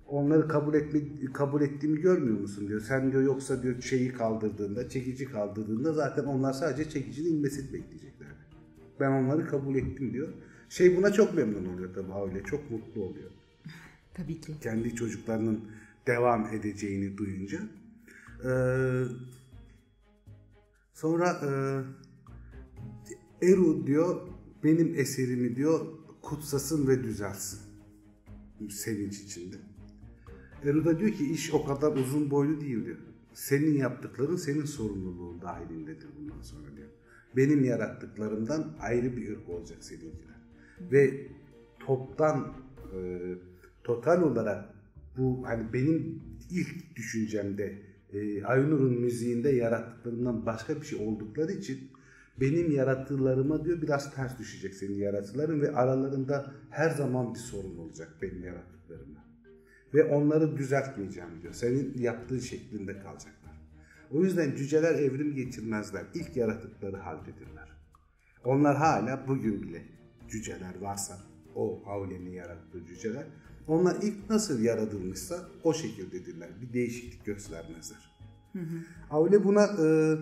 Onları 0.07 0.47
kabul 0.47 0.73
etme, 0.73 0.99
kabul 1.33 1.61
ettiğimi 1.61 2.01
görmüyor 2.01 2.39
musun 2.39 2.67
diyor. 2.67 2.81
Sen 2.81 3.11
diyor 3.11 3.23
yoksa 3.23 3.63
diyor 3.63 3.81
şeyi 3.81 4.13
kaldırdığında, 4.13 4.89
çekici 4.89 5.25
kaldırdığında 5.25 5.93
zaten 5.93 6.23
onlar 6.23 6.53
sadece 6.53 6.89
çekicinin 6.89 7.37
inmesini 7.37 7.73
bekleyecekler. 7.73 8.27
Ben 8.99 9.11
onları 9.11 9.47
kabul 9.47 9.75
ettim 9.75 10.13
diyor. 10.13 10.29
Şey 10.74 10.98
buna 10.98 11.13
çok 11.13 11.34
memnun 11.34 11.74
oluyor 11.74 11.94
tabii 11.94 12.12
Aule. 12.12 12.44
Çok 12.44 12.72
mutlu 12.72 13.03
oluyor. 13.03 13.30
Tabii 14.13 14.42
ki. 14.42 14.60
Kendi 14.62 14.96
çocuklarının 14.96 15.62
devam 16.08 16.53
edeceğini 16.53 17.18
duyunca. 17.18 17.60
Ee, 18.46 19.03
sonra 20.94 21.30
e, 23.42 23.48
Eru 23.48 23.88
diyor 23.88 24.22
benim 24.63 24.96
eserimi 24.96 25.56
diyor 25.56 25.86
kutsasın 26.22 26.88
ve 26.88 27.03
düzelsin. 27.03 27.60
Sevinç 28.70 29.20
içinde. 29.20 29.56
Eru 30.63 30.86
da 30.86 31.00
diyor 31.00 31.12
ki 31.12 31.34
iş 31.34 31.53
o 31.53 31.65
kadar 31.65 31.96
uzun 31.96 32.32
boylu 32.32 32.62
değil 32.62 32.86
diyor. 32.86 32.98
Senin 33.34 33.77
yaptıkların 33.77 34.36
senin 34.36 34.65
sorumluluğun 34.65 35.42
dahilindedir 35.42 36.08
bundan 36.20 36.42
sonra 36.42 36.75
diyor. 36.77 36.89
Benim 37.36 37.63
yarattıklarımdan 37.63 38.77
ayrı 38.80 39.18
bir 39.18 39.32
ırk 39.32 39.50
olacak 39.50 39.84
seninkiler. 39.84 40.32
Ve 40.82 41.27
toptan 41.80 42.53
e, 42.96 43.00
total 43.84 44.22
olarak 44.22 44.74
bu 45.18 45.44
hani 45.48 45.74
benim 45.74 46.24
ilk 46.51 46.96
düşüncemde 46.96 47.82
e, 48.13 48.44
Aynur'un 48.44 49.01
müziğinde 49.01 49.50
yarattıklarımdan 49.50 50.46
başka 50.46 50.82
bir 50.82 50.86
şey 50.86 51.08
oldukları 51.08 51.51
için 51.51 51.92
benim 52.42 52.72
yarattıklarıma 52.72 53.65
diyor 53.65 53.82
biraz 53.82 54.15
ters 54.15 54.39
düşecek 54.39 54.74
senin 54.74 54.96
yaratıların 54.96 55.62
ve 55.62 55.75
aralarında 55.75 56.51
her 56.70 56.89
zaman 56.89 57.34
bir 57.34 57.39
sorun 57.39 57.77
olacak 57.77 58.15
benim 58.22 58.44
yarattıklarımla. 58.44 59.24
Ve 59.94 60.03
onları 60.03 60.58
düzeltmeyeceğim 60.58 61.42
diyor. 61.42 61.53
Senin 61.53 61.98
yaptığın 61.98 62.39
şeklinde 62.39 62.94
kalacaklar. 62.94 63.62
O 64.12 64.24
yüzden 64.24 64.56
cüceler 64.56 64.96
evrim 64.96 65.36
geçirmezler. 65.36 66.03
İlk 66.13 66.38
yaratıkları 66.38 66.98
haldedirler. 66.98 67.70
Onlar 68.46 68.77
hala 68.77 69.27
bugün 69.27 69.63
bile 69.63 69.86
cüceler 70.30 70.82
varsa 70.82 71.18
o 71.56 71.84
Aule'nin 71.86 72.32
yarattığı 72.32 72.86
cüceler 72.86 73.25
onlar 73.68 73.96
ilk 74.01 74.30
nasıl 74.30 74.60
yaratılmışsa 74.60 75.36
o 75.63 75.74
şekildedirler. 75.74 76.50
Bir 76.62 76.74
değişiklik 76.74 77.25
göstermezler. 77.25 78.13
Hı 78.53 78.60
buna 79.44 79.63
e, 79.63 80.18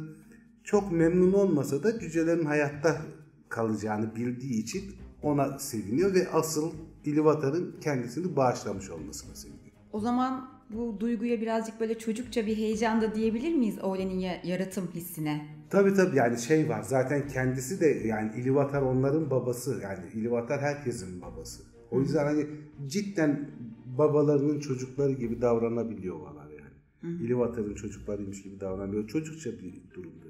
çok 0.63 0.91
memnun 0.91 1.33
olmasa 1.33 1.83
da 1.83 1.99
cücelerin 1.99 2.45
hayatta 2.45 3.01
kalacağını 3.49 4.15
bildiği 4.15 4.63
için 4.63 4.95
ona 5.21 5.59
seviniyor 5.59 6.13
ve 6.13 6.29
asıl 6.29 6.71
İlivatar'ın 7.05 7.75
kendisini 7.81 8.35
bağışlamış 8.35 8.89
olmasına 8.89 9.35
seviniyor. 9.35 9.75
O 9.91 9.99
zaman 9.99 10.49
bu 10.75 10.99
duyguya 10.99 11.41
birazcık 11.41 11.79
böyle 11.79 11.97
çocukça 11.99 12.45
bir 12.45 12.57
heyecan 12.57 13.01
da 13.01 13.15
diyebilir 13.15 13.55
miyiz 13.55 13.79
Olen'in 13.79 14.25
yaratım 14.43 14.87
hissine? 14.93 15.47
Tabii 15.69 15.93
tabii 15.93 16.17
yani 16.17 16.37
şey 16.39 16.69
var 16.69 16.81
zaten 16.81 17.27
kendisi 17.27 17.81
de 17.81 17.87
yani 17.87 18.31
İlivatar 18.41 18.81
onların 18.81 19.29
babası 19.29 19.79
yani 19.83 19.99
İlivatar 20.13 20.61
herkesin 20.61 21.21
babası. 21.21 21.63
O 21.91 22.01
yüzden 22.01 22.25
hani 22.25 22.47
cidden 22.87 23.49
babalarının 23.97 24.59
çocukları 24.59 25.11
gibi 25.11 25.41
davranabiliyorlar 25.41 26.47
yani. 26.49 27.21
İlivatar'ın 27.23 27.75
çocuklarıymış 27.75 28.43
gibi 28.43 28.59
davranıyor. 28.59 29.07
Çocukça 29.07 29.51
bir 29.51 29.81
durumda. 29.93 30.25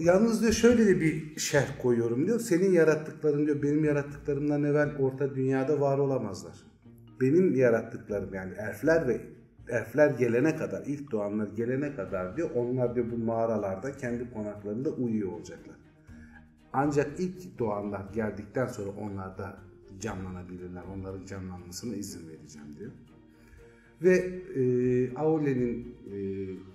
Yalnız 0.00 0.42
diyor 0.42 0.52
şöyle 0.52 0.86
de 0.86 1.00
bir 1.00 1.38
şerh 1.38 1.82
koyuyorum 1.82 2.26
diyor. 2.26 2.40
Senin 2.40 2.72
yarattıkların 2.72 3.46
diyor 3.46 3.62
benim 3.62 3.84
yarattıklarımdan 3.84 4.64
evvel 4.64 4.96
orta 4.98 5.34
dünyada 5.34 5.80
var 5.80 5.98
olamazlar. 5.98 6.54
Benim 7.20 7.54
yarattıklarım 7.54 8.34
yani 8.34 8.52
elfler 8.58 9.08
ve 9.08 9.20
elfler 9.68 10.10
gelene 10.10 10.56
kadar, 10.56 10.86
ilk 10.86 11.10
doğanlar 11.10 11.48
gelene 11.48 11.94
kadar 11.94 12.36
diyor 12.36 12.50
onlar 12.54 12.94
diyor 12.94 13.06
bu 13.10 13.18
mağaralarda 13.18 13.96
kendi 13.96 14.30
konaklarında 14.30 14.90
uyuyor 14.90 15.32
olacaklar. 15.32 15.76
Ancak 16.72 17.20
ilk 17.20 17.58
doğanlar 17.58 18.04
geldikten 18.14 18.66
sonra 18.66 18.90
onlar 18.90 19.38
da 19.38 19.58
canlanabilirler. 20.00 20.82
Onların 20.94 21.26
canlanmasına 21.26 21.94
izin 21.94 22.28
vereceğim 22.28 22.68
diyor. 22.78 22.92
Ve 24.02 24.14
e, 24.54 25.14
Aule'nin 25.14 25.94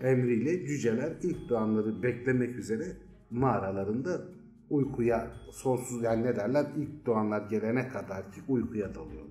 e, 0.02 0.10
emriyle 0.10 0.68
cüceler 0.68 1.14
ilk 1.24 1.50
doğanları 1.50 2.04
beklemek 2.04 2.56
üzere 2.56 2.86
mağaralarında 3.32 4.22
uykuya 4.70 5.32
sonsuz 5.52 6.04
yani 6.04 6.24
ne 6.24 6.36
derler 6.36 6.66
ilk 6.78 7.06
doğanlar 7.06 7.50
gelene 7.50 7.88
kadar 7.88 8.32
ki 8.32 8.42
uykuya 8.48 8.96
dalıyorlar. 8.96 9.23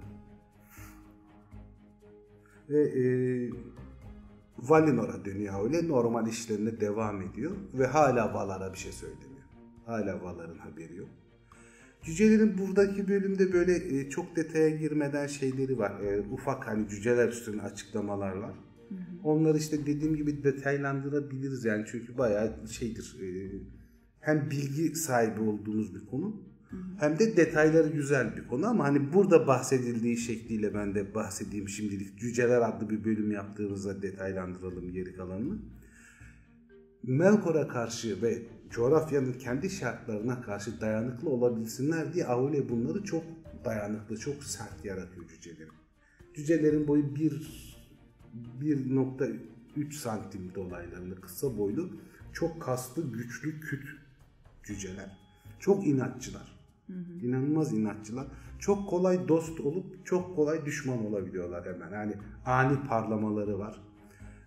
Ve 2.72 2.82
e, 2.82 3.04
Valinor'a 4.58 5.24
dönüyor 5.24 5.54
Aule 5.54 5.88
normal 5.88 6.26
işlerine 6.26 6.80
devam 6.80 7.22
ediyor 7.22 7.52
ve 7.74 7.86
hala 7.86 8.34
Valar'a 8.34 8.72
bir 8.72 8.78
şey 8.78 8.92
söylemiyor. 8.92 9.42
Hala 9.86 10.22
Valar'ın 10.22 10.58
haberi 10.58 10.96
yok. 10.96 11.08
Cücelerin 12.02 12.58
buradaki 12.58 13.08
bölümde 13.08 13.52
böyle 13.52 13.98
e, 13.98 14.10
çok 14.10 14.36
detaya 14.36 14.68
girmeden 14.68 15.26
şeyleri 15.26 15.78
var. 15.78 16.00
E, 16.00 16.20
ufak 16.20 16.66
hani 16.66 16.88
cüceler 16.88 17.28
üstüne 17.28 17.62
açıklamalar 17.62 18.32
var. 18.32 18.54
Hı 18.88 18.94
hı. 18.94 18.98
Onları 19.24 19.58
işte 19.58 19.86
dediğim 19.86 20.16
gibi 20.16 20.44
detaylandırabiliriz 20.44 21.64
yani 21.64 21.84
çünkü 21.86 22.18
bayağı 22.18 22.68
şeydir. 22.68 23.16
E, 23.22 23.26
hem 24.20 24.50
bilgi 24.50 24.94
sahibi 24.94 25.40
olduğumuz 25.40 25.94
bir 25.94 26.06
konu. 26.06 26.51
Hem 26.98 27.18
de 27.18 27.36
detayları 27.36 27.88
güzel 27.88 28.36
bir 28.36 28.46
konu 28.46 28.66
ama 28.66 28.84
hani 28.84 29.12
burada 29.12 29.46
bahsedildiği 29.46 30.16
şekliyle 30.16 30.74
ben 30.74 30.94
de 30.94 31.14
bahsedeyim 31.14 31.68
şimdilik. 31.68 32.18
Cüceler 32.18 32.60
adlı 32.60 32.90
bir 32.90 33.04
bölüm 33.04 33.30
yaptığımızda 33.30 34.02
detaylandıralım 34.02 34.92
geri 34.92 35.16
kalanını. 35.16 35.58
Melkor'a 37.02 37.68
karşı 37.68 38.22
ve 38.22 38.42
coğrafyanın 38.70 39.32
kendi 39.32 39.70
şartlarına 39.70 40.42
karşı 40.42 40.80
dayanıklı 40.80 41.30
olabilsinler 41.30 42.14
diye 42.14 42.26
Aule 42.26 42.68
bunları 42.68 43.04
çok 43.04 43.24
dayanıklı, 43.64 44.16
çok 44.16 44.44
sert 44.44 44.84
yaratıyor 44.84 45.28
cücelerin. 45.28 45.72
Cücelerin 46.34 46.88
boyu 46.88 47.04
1.3 48.60 49.92
santim 49.92 50.54
dolaylarında 50.54 51.14
kısa 51.14 51.58
boylu, 51.58 51.90
çok 52.32 52.62
kaslı, 52.62 53.12
güçlü, 53.12 53.60
küt 53.60 53.84
cüceler. 54.64 55.18
Çok 55.60 55.86
inatçılar. 55.86 56.51
Hı 56.86 56.92
hı. 56.92 57.26
İnanılmaz 57.26 57.72
inatçılar. 57.72 58.26
Çok 58.58 58.88
kolay 58.88 59.28
dost 59.28 59.60
olup 59.60 60.06
çok 60.06 60.36
kolay 60.36 60.66
düşman 60.66 61.06
olabiliyorlar 61.06 61.66
hemen. 61.66 61.92
Yani 61.92 62.14
ani 62.46 62.86
parlamaları 62.88 63.58
var. 63.58 63.80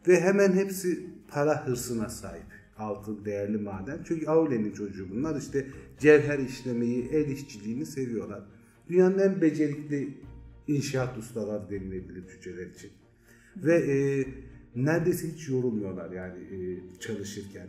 Ve 0.08 0.22
hemen 0.22 0.54
hepsi 0.54 1.10
para 1.28 1.68
hırsına 1.68 2.10
sahip 2.10 2.46
altın 2.78 3.26
değerli 3.26 3.58
maden. 3.58 4.00
Çünkü 4.08 4.26
Aule'nin 4.26 4.72
çocuğu 4.72 5.10
bunlar 5.10 5.42
işte 5.42 5.68
cevher 6.00 6.40
işlemeyi, 6.40 7.08
el 7.08 7.28
işçiliğini 7.28 7.86
seviyorlar. 7.86 8.44
Dünyanın 8.90 9.20
en 9.20 9.42
becerikli 9.42 10.18
inşaat 10.68 11.18
ustalar 11.18 11.70
denilebilir 11.70 12.28
cüceler 12.28 12.68
için. 12.68 12.92
Ve 13.58 13.76
e, 13.76 14.26
neredeyse 14.76 15.28
hiç 15.28 15.50
yorulmuyorlar 15.50 16.12
yani 16.12 16.40
e, 16.40 16.80
çalışırken, 17.00 17.68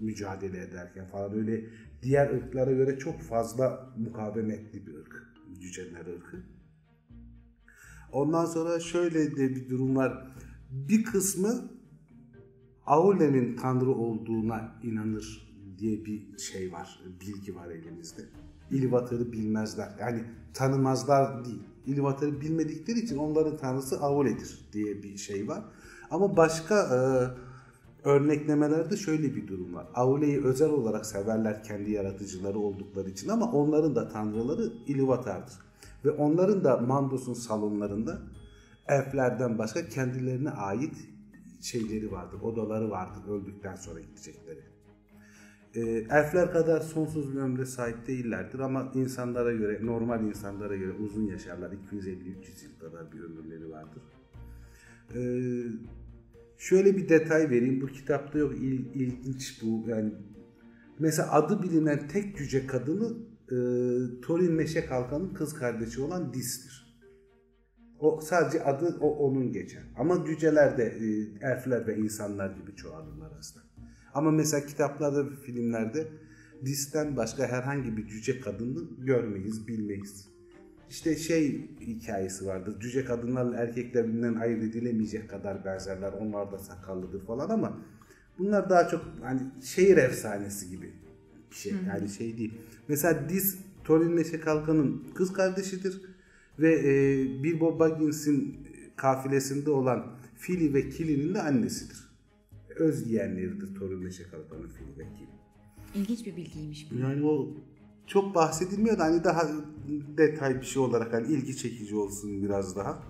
mücadele 0.00 0.58
ederken 0.58 1.06
falan 1.06 1.34
öyle 1.34 1.64
diğer 2.02 2.30
ırklara 2.30 2.72
göre 2.72 2.98
çok 2.98 3.20
fazla 3.20 3.90
mukavemetli 3.96 4.86
bir 4.86 4.94
ırk. 4.94 5.28
Cüceler 5.60 6.00
ırkı. 6.00 6.36
Ondan 8.12 8.44
sonra 8.44 8.80
şöyle 8.80 9.36
de 9.36 9.56
bir 9.56 9.70
durum 9.70 9.96
var. 9.96 10.36
Bir 10.70 11.04
kısmı 11.04 11.70
Aule'nin 12.86 13.56
tanrı 13.56 13.90
olduğuna 13.90 14.80
inanır 14.82 15.48
diye 15.78 16.04
bir 16.04 16.38
şey 16.38 16.72
var, 16.72 17.00
bilgi 17.20 17.56
var 17.56 17.70
elimizde. 17.70 18.22
İlvatır'ı 18.70 19.32
bilmezler. 19.32 19.96
Yani 20.00 20.24
tanımazlar 20.54 21.44
değil. 21.44 21.62
İlvatır'ı 21.86 22.40
bilmedikleri 22.40 22.98
için 22.98 23.16
onların 23.16 23.56
tanrısı 23.56 24.00
Aule'dir 24.00 24.68
diye 24.72 25.02
bir 25.02 25.16
şey 25.16 25.48
var. 25.48 25.64
Ama 26.10 26.36
başka 26.36 26.74
e, 26.74 26.98
örneklemelerde 28.04 28.96
şöyle 28.96 29.34
bir 29.34 29.48
durum 29.48 29.74
var. 29.74 29.86
Aule'yi 29.94 30.44
özel 30.44 30.70
olarak 30.70 31.06
severler 31.06 31.64
kendi 31.64 31.90
yaratıcıları 31.90 32.58
oldukları 32.58 33.10
için 33.10 33.28
ama 33.28 33.52
onların 33.52 33.96
da 33.96 34.08
tanrıları 34.08 34.72
İlvatar'dır. 34.86 35.54
Ve 36.04 36.10
onların 36.10 36.64
da 36.64 36.76
Mandos'un 36.76 37.34
salonlarında 37.34 38.18
elflerden 38.88 39.58
başka 39.58 39.88
kendilerine 39.88 40.50
ait 40.50 40.94
şeyleri 41.60 42.12
vardır, 42.12 42.40
odaları 42.40 42.90
vardır 42.90 43.28
öldükten 43.28 43.76
sonra 43.76 44.00
gidecekleri. 44.00 44.60
E, 45.74 45.80
elfler 46.10 46.52
kadar 46.52 46.80
sonsuz 46.80 47.34
bir 47.34 47.38
ömre 47.38 47.66
sahip 47.66 48.06
değillerdir 48.06 48.58
ama 48.58 48.92
insanlara 48.94 49.52
göre, 49.52 49.86
normal 49.86 50.24
insanlara 50.24 50.76
göre 50.76 50.92
uzun 50.92 51.26
yaşarlar. 51.26 51.70
250-300 51.70 52.64
yıl 52.64 52.78
kadar 52.80 53.12
bir 53.12 53.20
ömürleri 53.20 53.70
vardır. 53.70 54.02
E, 55.14 55.20
şöyle 56.58 56.96
bir 56.96 57.08
detay 57.08 57.50
vereyim. 57.50 57.80
Bu 57.80 57.86
kitapta 57.86 58.38
yok. 58.38 58.54
İl, 58.54 58.94
ilginç 58.94 59.62
bu. 59.62 59.84
Yani 59.88 60.12
mesela 60.98 61.32
adı 61.32 61.62
bilinen 61.62 62.08
tek 62.08 62.36
cüce 62.36 62.66
kadını 62.66 63.16
e, 63.44 63.56
Thorin 64.22 64.52
Meşe 64.52 64.86
Kalkan'ın 64.86 65.34
kız 65.34 65.54
kardeşi 65.54 66.00
olan 66.00 66.34
Dis'tir. 66.34 66.88
O 68.00 68.20
sadece 68.20 68.64
adı 68.64 68.98
o 69.00 69.16
onun 69.16 69.52
geçer. 69.52 69.82
Ama 69.96 70.24
cüceler 70.26 70.78
de 70.78 70.84
e, 70.84 71.06
elfler 71.46 71.86
ve 71.86 71.96
insanlar 71.96 72.50
gibi 72.50 72.76
çoğalırlar 72.76 73.32
aslında. 73.38 73.66
Ama 74.14 74.30
mesela 74.30 74.66
kitaplarda 74.66 75.36
filmlerde 75.46 76.08
Dis'ten 76.64 77.16
başka 77.16 77.46
herhangi 77.46 77.96
bir 77.96 78.06
cüce 78.06 78.40
kadını 78.40 78.80
görmeyiz, 78.98 79.68
bilmeyiz. 79.68 80.37
İşte 80.90 81.16
şey 81.16 81.70
hikayesi 81.80 82.46
vardır. 82.46 82.80
Cüce 82.80 83.04
kadınlarla 83.04 83.56
erkekler 83.56 84.08
birbirinden 84.08 84.34
ayırt 84.34 84.62
edilemeyecek 84.62 85.30
kadar 85.30 85.64
benzerler. 85.64 86.12
Onlar 86.12 86.52
da 86.52 86.58
sakallıdır 86.58 87.26
falan 87.26 87.50
ama 87.50 87.80
bunlar 88.38 88.70
daha 88.70 88.88
çok 88.88 89.04
hani 89.22 89.40
şehir 89.62 89.96
efsanesi 89.96 90.70
gibi 90.70 90.92
bir 91.50 91.56
şey. 91.56 91.72
Hı. 91.72 91.76
Yani 91.88 92.08
şey 92.08 92.38
değil. 92.38 92.54
Mesela 92.88 93.28
Dis 93.28 93.58
Thorin 93.84 94.12
Meşe 94.12 94.40
Kalkan'ın 94.40 95.04
kız 95.14 95.32
kardeşidir 95.32 96.00
ve 96.58 96.74
e, 96.74 97.42
Bilbo 97.42 97.78
Baggins'in 97.78 98.68
kafilesinde 98.96 99.70
olan 99.70 100.06
Fili 100.36 100.74
ve 100.74 100.88
Kili'nin 100.88 101.34
de 101.34 101.42
annesidir. 101.42 102.08
Öz 102.76 103.10
yeğenleridir 103.10 103.74
Thorin 103.74 103.98
Meşe 103.98 104.22
Kalkan'ın 104.22 104.68
Fili 104.68 104.98
ve 104.98 105.12
Kili. 105.14 105.28
İlginç 105.94 106.26
bir 106.26 106.36
bilgiymiş 106.36 106.88
bu. 106.90 106.98
Yani 106.98 107.26
o 107.26 107.56
çok 108.08 108.34
bahsedilmiyor 108.34 108.98
da 108.98 109.04
hani 109.04 109.24
daha 109.24 109.48
detay 110.16 110.60
bir 110.60 110.66
şey 110.66 110.82
olarak 110.82 111.12
hani 111.12 111.26
ilgi 111.26 111.56
çekici 111.56 111.96
olsun 111.96 112.42
biraz 112.42 112.76
daha. 112.76 113.02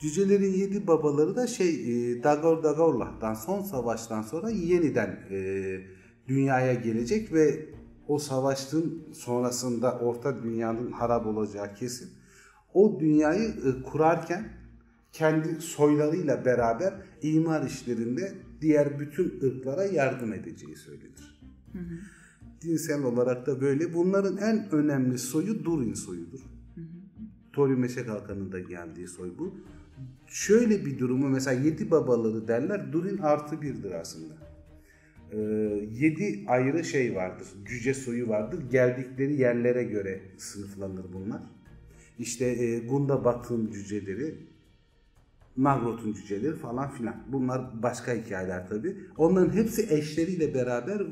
Cücelerin 0.00 0.52
yedi 0.52 0.86
babaları 0.86 1.36
da 1.36 1.46
şey 1.46 1.68
e, 1.70 2.22
Dagor 2.22 2.62
Dagorlah'tan 2.62 3.34
son 3.34 3.62
savaştan 3.62 4.22
sonra 4.22 4.50
yeniden 4.50 5.20
e, 5.30 5.36
dünyaya 6.28 6.74
gelecek 6.74 7.32
ve 7.32 7.68
o 8.08 8.18
savaşın 8.18 9.08
sonrasında 9.12 9.98
orta 9.98 10.42
dünyanın 10.42 10.92
harap 10.92 11.26
olacağı 11.26 11.74
kesin. 11.74 12.10
O 12.74 13.00
dünyayı 13.00 13.48
e, 13.48 13.82
kurarken 13.82 14.48
kendi 15.12 15.60
soylarıyla 15.60 16.44
beraber 16.44 16.94
imar 17.22 17.66
işlerinde 17.66 18.32
diğer 18.60 19.00
bütün 19.00 19.40
ırklara 19.42 19.84
yardım 19.84 20.32
edeceği 20.32 20.76
söylenir. 20.76 21.40
Hı 21.72 21.78
hı 21.78 21.98
dinsel 22.64 23.02
olarak 23.02 23.46
da 23.46 23.60
böyle. 23.60 23.94
Bunların 23.94 24.36
en 24.36 24.72
önemli 24.72 25.18
soyu 25.18 25.64
Durin 25.64 25.94
soyudur. 25.94 26.40
Tori 27.52 27.76
Meşe 27.76 28.06
Kalkan'ın 28.06 28.52
da 28.52 28.60
geldiği 28.60 29.08
soy 29.08 29.30
bu. 29.38 29.54
Şöyle 30.26 30.86
bir 30.86 30.98
durumu 30.98 31.28
mesela 31.28 31.62
yedi 31.62 31.90
babaları 31.90 32.48
derler. 32.48 32.92
Durin 32.92 33.18
artı 33.18 33.62
birdir 33.62 33.92
aslında. 33.92 34.34
Ee, 35.32 35.38
yedi 35.92 36.44
ayrı 36.48 36.84
şey 36.84 37.14
vardır. 37.14 37.46
Cüce 37.64 37.94
soyu 37.94 38.28
vardır. 38.28 38.60
Geldikleri 38.70 39.34
yerlere 39.34 39.84
göre 39.84 40.20
sınıflanır 40.38 41.04
bunlar. 41.12 41.42
İşte 42.18 42.44
e, 42.44 42.78
Gunda 42.78 43.24
Batın 43.24 43.70
cüceleri, 43.70 44.34
Magrot'un 45.56 46.12
cüceleri 46.12 46.56
falan 46.56 46.90
filan. 46.90 47.16
Bunlar 47.32 47.82
başka 47.82 48.14
hikayeler 48.14 48.68
tabi. 48.68 48.96
Onların 49.16 49.52
hepsi 49.52 49.86
eşleriyle 49.90 50.54
beraber 50.54 51.02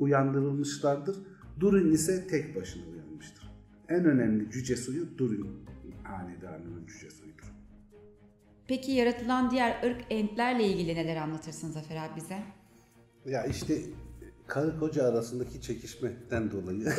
uyandırılmışlardır. 0.00 1.16
Durin 1.60 1.92
ise 1.92 2.26
tek 2.26 2.56
başına 2.56 2.82
uyanmıştır. 2.92 3.50
En 3.88 4.04
önemli 4.04 4.50
cüce 4.50 4.76
suyu 4.76 5.18
Durin 5.18 5.46
hanedanının 6.02 6.86
cüce 6.86 7.10
suyudur. 7.10 7.52
Peki 8.68 8.92
yaratılan 8.92 9.50
diğer 9.50 9.82
ırk 9.84 10.04
entlerle 10.10 10.66
ilgili 10.66 10.94
neler 10.94 11.16
anlatırsın 11.16 11.70
Zafer 11.70 11.96
abi 11.96 12.16
bize? 12.16 12.38
Ya 13.26 13.44
işte 13.44 13.78
karı 14.46 14.78
koca 14.78 15.04
arasındaki 15.04 15.62
çekişmeden 15.62 16.50
dolayı. 16.50 16.84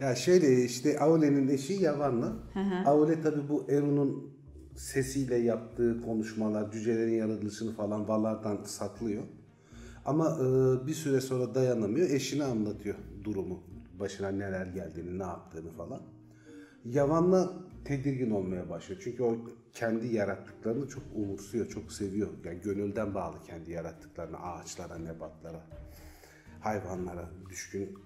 ya 0.00 0.14
şöyle 0.14 0.64
işte 0.64 0.98
Aule'nin 0.98 1.48
eşi 1.48 1.72
Yavan'la. 1.72 2.36
Aule 2.86 3.22
tabi 3.22 3.48
bu 3.48 3.66
Eru'nun 3.70 4.36
sesiyle 4.76 5.36
yaptığı 5.36 6.02
konuşmalar, 6.02 6.72
cücelerin 6.72 7.14
yaratılışını 7.14 7.72
falan 7.72 8.08
Valar'dan 8.08 8.62
saklıyor. 8.64 9.22
Ama 10.06 10.38
e, 10.40 10.46
bir 10.86 10.94
süre 10.94 11.20
sonra 11.20 11.54
dayanamıyor. 11.54 12.10
Eşine 12.10 12.44
anlatıyor 12.44 12.96
durumu. 13.24 13.62
Başına 14.00 14.28
neler 14.28 14.66
geldiğini, 14.66 15.18
ne 15.18 15.22
yaptığını 15.22 15.70
falan. 15.70 16.02
Yavan'la 16.84 17.52
tedirgin 17.84 18.30
olmaya 18.30 18.70
başlıyor. 18.70 19.00
Çünkü 19.04 19.22
o 19.22 19.36
kendi 19.72 20.14
yarattıklarını 20.14 20.88
çok 20.88 21.02
umursuyor, 21.14 21.68
çok 21.68 21.92
seviyor. 21.92 22.28
Yani 22.44 22.60
gönülden 22.60 23.14
bağlı 23.14 23.36
kendi 23.46 23.70
yarattıklarını, 23.70 24.40
ağaçlara, 24.40 24.98
nebatlara, 24.98 25.60
hayvanlara 26.60 27.30
düşkün. 27.50 27.98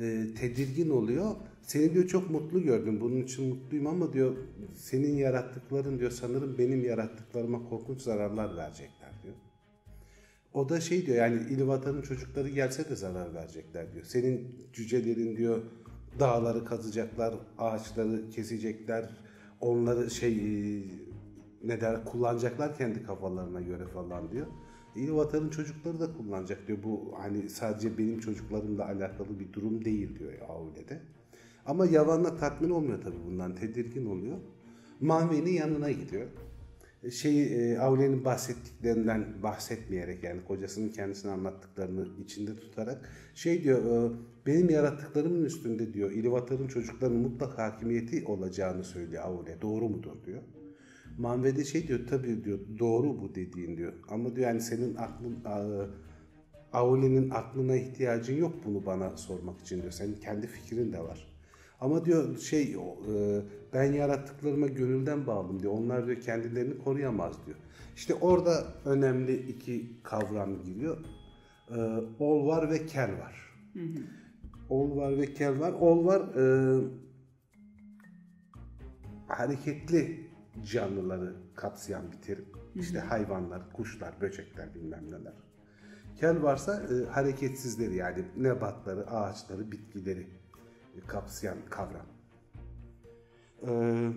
E, 0.00 0.26
tedirgin 0.40 0.90
oluyor. 0.90 1.30
Seni 1.62 1.94
diyor 1.94 2.06
çok 2.06 2.30
mutlu 2.30 2.62
gördüm. 2.62 3.00
Bunun 3.00 3.16
için 3.16 3.48
mutluyum 3.48 3.86
ama 3.86 4.12
diyor 4.12 4.36
senin 4.74 5.16
yarattıkların 5.16 5.98
diyor 5.98 6.10
sanırım 6.10 6.58
benim 6.58 6.84
yarattıklarıma 6.84 7.68
korkunç 7.68 8.00
zararlar 8.00 8.56
verecekler. 8.56 9.05
O 10.56 10.68
da 10.68 10.80
şey 10.80 11.06
diyor 11.06 11.16
yani 11.16 11.40
İlvatan'ın 11.50 12.02
çocukları 12.02 12.48
gelse 12.48 12.88
de 12.88 12.96
zarar 12.96 13.34
verecekler 13.34 13.92
diyor. 13.92 14.04
Senin 14.04 14.56
cücelerin 14.72 15.36
diyor 15.36 15.62
dağları 16.20 16.64
kazacaklar, 16.64 17.34
ağaçları 17.58 18.30
kesecekler, 18.30 19.10
onları 19.60 20.10
şey 20.10 20.32
e, 20.32 20.82
ne 21.64 21.80
der 21.80 22.04
kullanacaklar 22.04 22.76
kendi 22.76 23.02
kafalarına 23.02 23.60
göre 23.60 23.86
falan 23.86 24.32
diyor. 24.32 24.46
İlvatan'ın 24.94 25.48
çocukları 25.48 26.00
da 26.00 26.12
kullanacak 26.12 26.66
diyor. 26.66 26.78
Bu 26.82 27.14
hani 27.18 27.48
sadece 27.48 27.98
benim 27.98 28.20
çocuklarımla 28.20 28.86
alakalı 28.86 29.40
bir 29.40 29.52
durum 29.52 29.84
değil 29.84 30.18
diyor 30.18 30.32
Aule'de. 30.48 31.00
Ama 31.66 31.86
Yavan'la 31.86 32.36
tatmin 32.36 32.70
olmuyor 32.70 33.02
tabii 33.02 33.24
bundan. 33.26 33.54
Tedirgin 33.54 34.06
oluyor. 34.06 34.38
Mahve'nin 35.00 35.52
yanına 35.52 35.90
gidiyor 35.90 36.26
şeyi 37.10 37.46
e, 37.46 37.78
Aule'nin 37.78 38.24
bahsettiklerinden 38.24 39.42
bahsetmeyerek 39.42 40.24
yani 40.24 40.44
kocasının 40.44 40.88
kendisine 40.88 41.32
anlattıklarını 41.32 42.08
içinde 42.18 42.56
tutarak 42.56 43.10
şey 43.34 43.64
diyor 43.64 44.10
e, 44.10 44.16
benim 44.46 44.70
yarattıklarımın 44.70 45.44
üstünde 45.44 45.94
diyor 45.94 46.10
İlivatar'ın 46.10 46.68
çocuklarının 46.68 47.20
mutlak 47.20 47.58
hakimiyeti 47.58 48.24
olacağını 48.26 48.84
söylüyor 48.84 49.22
Aule. 49.24 49.62
Doğru 49.62 49.88
mudur 49.88 50.24
diyor. 50.26 50.42
Manve 51.18 51.56
de 51.56 51.64
şey 51.64 51.88
diyor 51.88 52.00
tabii 52.06 52.44
diyor 52.44 52.58
doğru 52.78 53.20
bu 53.20 53.34
dediğin 53.34 53.76
diyor. 53.76 53.92
Ama 54.08 54.36
diyor 54.36 54.48
yani 54.48 54.60
senin 54.60 54.94
aklın 54.94 55.38
Aule'nin 56.72 57.30
aklına 57.30 57.76
ihtiyacın 57.76 58.36
yok 58.36 58.54
bunu 58.64 58.86
bana 58.86 59.16
sormak 59.16 59.60
için 59.60 59.82
diyor. 59.82 59.92
Senin 59.92 60.14
kendi 60.14 60.46
fikrin 60.46 60.92
de 60.92 61.00
var. 61.00 61.35
Ama 61.80 62.04
diyor 62.04 62.38
şey 62.38 62.74
e, 62.74 63.42
ben 63.72 63.92
yarattıklarıma 63.92 64.66
gönülden 64.66 65.26
bağlım 65.26 65.62
diyor. 65.62 65.72
Onlar 65.72 66.06
diyor 66.06 66.20
kendilerini 66.20 66.78
koruyamaz 66.78 67.46
diyor. 67.46 67.56
İşte 67.96 68.14
orada 68.14 68.64
önemli 68.84 69.36
iki 69.36 70.02
kavram 70.02 70.62
giriyor. 70.62 71.04
E, 71.70 71.78
ol 72.18 72.46
var 72.46 72.70
ve 72.70 72.86
kel 72.86 73.18
var. 73.18 73.52
Hı 73.72 73.80
hı. 73.80 73.98
Ol 74.70 74.96
var 74.96 75.18
ve 75.18 75.34
kel 75.34 75.60
var. 75.60 75.72
Ol 75.72 76.06
var 76.06 76.20
e, 76.20 76.44
hareketli 79.26 80.30
canlıları 80.64 81.36
kapsayan 81.54 82.12
bir 82.12 82.16
terim. 82.16 82.44
İşte 82.74 82.98
hayvanlar, 82.98 83.72
kuşlar, 83.72 84.20
böcekler 84.20 84.74
bilmem 84.74 85.06
neler. 85.06 85.32
Kel 86.16 86.42
varsa 86.42 86.82
e, 86.82 87.10
hareketsizleri 87.10 87.96
yani 87.96 88.24
nebatları, 88.36 89.10
ağaçları, 89.10 89.72
bitkileri 89.72 90.26
kapsayan 91.00 91.58
kavram. 91.70 92.06
Ee, 93.68 94.12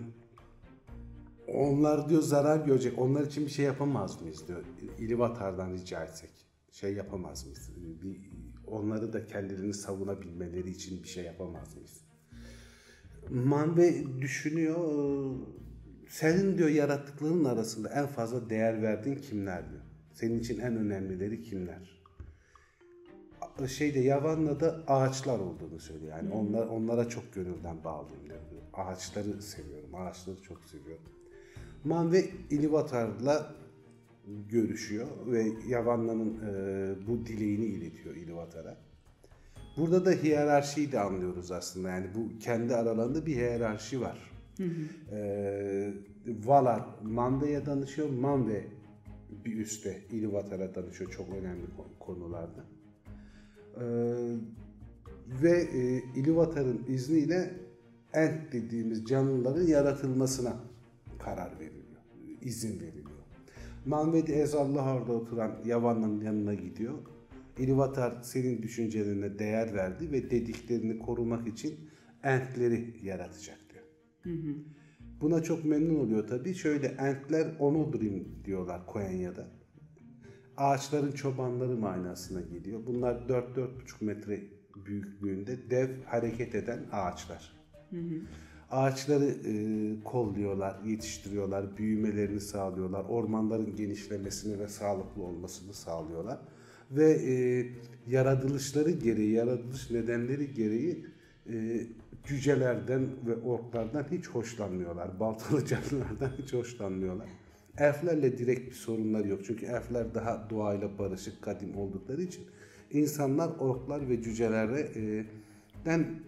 onlar 1.48 2.08
diyor 2.08 2.22
zarar 2.22 2.66
görecek. 2.66 2.98
Onlar 2.98 3.26
için 3.26 3.46
bir 3.46 3.50
şey 3.50 3.64
yapamaz 3.64 4.22
mıyız 4.22 4.48
diyor. 4.48 4.64
İlivatar'dan 4.98 5.72
rica 5.72 6.04
etsek. 6.04 6.30
Şey 6.70 6.94
yapamaz 6.94 7.44
mıyız? 7.44 7.70
Bir, 7.76 8.30
onları 8.66 9.12
da 9.12 9.26
kendilerini 9.26 9.74
savunabilmeleri 9.74 10.70
için 10.70 11.02
bir 11.02 11.08
şey 11.08 11.24
yapamaz 11.24 11.74
mıyız? 11.74 12.00
Manve 13.30 14.20
düşünüyor. 14.20 15.34
Senin 16.08 16.58
diyor 16.58 16.68
yarattıkların 16.68 17.44
arasında 17.44 17.88
en 17.88 18.06
fazla 18.06 18.50
değer 18.50 18.82
verdiğin 18.82 19.16
kimler 19.16 19.70
diyor. 19.70 19.82
Senin 20.12 20.38
için 20.40 20.58
en 20.58 20.76
önemlileri 20.76 21.42
kimler? 21.42 21.99
Şeyde 23.68 24.00
Yavan'la 24.00 24.80
ağaçlar 24.86 25.38
olduğunu 25.38 25.80
söylüyor. 25.80 26.16
Yani 26.16 26.32
onlar 26.32 26.66
onlara 26.66 27.08
çok 27.08 27.34
gönülden 27.34 27.84
bağlıyım 27.84 28.26
diyor. 28.26 28.38
Ağaçları 28.74 29.42
seviyorum. 29.42 29.94
Ağaçları 29.94 30.42
çok 30.42 30.64
seviyorum. 30.64 31.04
Man 31.84 32.12
ve 32.12 32.24
İlivatar'la 32.50 33.54
görüşüyor 34.48 35.06
ve 35.26 35.46
Yavanna'nın 35.68 36.34
e, 36.34 36.94
bu 37.06 37.26
dileğini 37.26 37.64
iletiyor 37.64 38.16
İlivatar'a. 38.16 38.76
Burada 39.76 40.04
da 40.04 40.10
hiyerarşiyi 40.10 40.92
de 40.92 41.00
anlıyoruz 41.00 41.52
aslında. 41.52 41.88
Yani 41.88 42.06
bu 42.14 42.38
kendi 42.38 42.76
aralarında 42.76 43.26
bir 43.26 43.36
hiyerarşi 43.36 44.00
var. 44.00 44.30
Hı 44.56 44.64
hı. 44.64 45.16
E, 45.16 45.92
Valar 46.44 46.82
Manve'ye 47.02 47.66
danışıyor. 47.66 48.10
Manve 48.10 48.64
bir 49.44 49.58
üstte 49.58 50.02
İlivatar'a 50.10 50.74
danışıyor 50.74 51.10
çok 51.10 51.28
önemli 51.28 51.66
konularda. 52.00 52.64
E, 53.76 53.84
ve 55.42 55.60
e, 55.60 56.02
İlivatar'ın 56.20 56.84
izniyle 56.88 57.50
Ent 58.12 58.52
dediğimiz 58.52 59.04
canlıların 59.04 59.66
yaratılmasına 59.66 60.56
karar 61.18 61.58
veriliyor. 61.60 62.00
izin 62.42 62.80
veriliyor. 62.80 63.10
Mahmedi 63.86 64.32
Ezallah 64.32 64.96
orada 64.96 65.12
oturan 65.12 65.56
Yavan'ın 65.64 66.20
yanına 66.20 66.54
gidiyor. 66.54 66.94
İlivatar 67.58 68.22
senin 68.22 68.62
düşüncelerine 68.62 69.38
değer 69.38 69.74
verdi 69.74 70.12
ve 70.12 70.30
dediklerini 70.30 70.98
korumak 70.98 71.48
için 71.48 71.74
entleri 72.22 72.94
yaratacak 73.02 73.58
diyor. 73.72 73.84
Hı 74.22 74.42
hı. 74.48 74.54
Buna 75.20 75.42
çok 75.42 75.64
memnun 75.64 76.00
oluyor 76.00 76.28
tabii. 76.28 76.54
Şöyle 76.54 76.86
entler 76.86 77.56
onodrim 77.58 78.28
diyorlar 78.44 78.86
Konya'da. 78.86 79.48
Ağaçların 80.56 81.12
çobanları 81.12 81.76
manasına 81.76 82.40
geliyor. 82.40 82.80
Bunlar 82.86 83.14
4-4,5 83.14 83.68
metre 84.00 84.40
büyüklüğünde 84.86 85.70
dev 85.70 85.88
hareket 86.04 86.54
eden 86.54 86.80
ağaçlar. 86.92 87.52
Hı 87.90 87.96
hı. 87.96 88.20
Ağaçları 88.70 89.24
e, 89.24 89.54
kolluyorlar, 90.04 90.76
yetiştiriyorlar, 90.84 91.76
büyümelerini 91.76 92.40
sağlıyorlar, 92.40 93.04
ormanların 93.04 93.76
genişlemesini 93.76 94.58
ve 94.58 94.68
sağlıklı 94.68 95.22
olmasını 95.22 95.74
sağlıyorlar. 95.74 96.38
Ve 96.90 97.12
e, 97.12 97.66
yaratılışları 98.06 98.90
gereği, 98.90 99.32
yaratılış 99.32 99.90
nedenleri 99.90 100.54
gereği 100.54 101.06
e, 101.52 101.86
cücelerden 102.24 103.08
ve 103.26 103.36
orklardan 103.36 104.06
hiç 104.10 104.28
hoşlanmıyorlar. 104.28 105.20
Baltalı 105.20 105.66
canlılardan 105.66 106.32
hiç 106.42 106.52
hoşlanmıyorlar. 106.52 107.28
Elflerle 107.78 108.38
direkt 108.38 108.70
bir 108.70 108.74
sorunları 108.74 109.28
yok. 109.28 109.40
Çünkü 109.44 109.66
elfler 109.66 110.14
daha 110.14 110.50
doğayla 110.50 110.98
barışık, 110.98 111.42
kadim 111.42 111.76
oldukları 111.76 112.22
için 112.22 112.44
insanlar 112.90 113.50
orklar 113.58 114.08
ve 114.08 114.22
cücelerden 114.22 116.20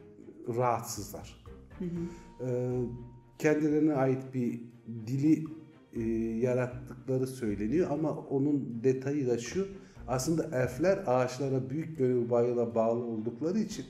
rahatsızlar. 0.48 1.44
Hı 1.78 1.84
hı. 1.84 2.48
Ee, 2.48 2.70
kendilerine 3.38 3.94
ait 3.94 4.34
bir 4.34 4.60
dili 5.06 5.44
e, 5.92 6.00
yarattıkları 6.38 7.26
söyleniyor 7.26 7.90
ama 7.90 8.16
onun 8.16 8.80
detayı 8.84 9.28
da 9.28 9.38
şu 9.38 9.68
aslında 10.08 10.58
elfler 10.62 11.02
ağaçlara 11.06 11.70
büyük 11.70 11.98
gönül 11.98 12.30
bağıyla 12.30 12.74
bağlı 12.74 13.04
oldukları 13.04 13.58
için 13.58 13.84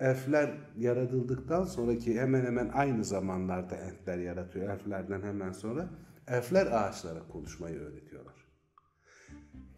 elfler 0.00 0.50
yaratıldıktan 0.78 1.64
sonraki 1.64 2.20
hemen 2.20 2.44
hemen 2.44 2.70
aynı 2.74 3.04
zamanlarda 3.04 3.76
entler 3.76 4.18
yaratıyor 4.18 4.70
elflerden 4.70 5.22
hemen 5.22 5.52
sonra 5.52 5.88
elfler 6.28 6.66
ağaçlara 6.66 7.28
konuşmayı 7.28 7.76
öğretiyorlar. 7.76 8.34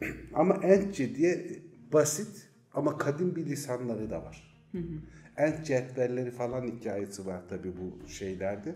ama 0.35 0.55
entçe 0.55 1.15
diye 1.15 1.63
basit 1.93 2.49
ama 2.75 2.99
kadim 2.99 3.37
bir 3.37 3.47
lisanları 3.47 4.11
da 4.11 4.23
var. 4.23 4.67
Hı 4.73 4.79
hı. 4.79 5.01
Ent 5.37 5.67
cetvelleri 5.67 6.31
falan 6.31 6.67
hikayesi 6.67 7.27
var 7.27 7.49
tabi 7.49 7.73
bu 7.77 8.09
şeylerde. 8.09 8.75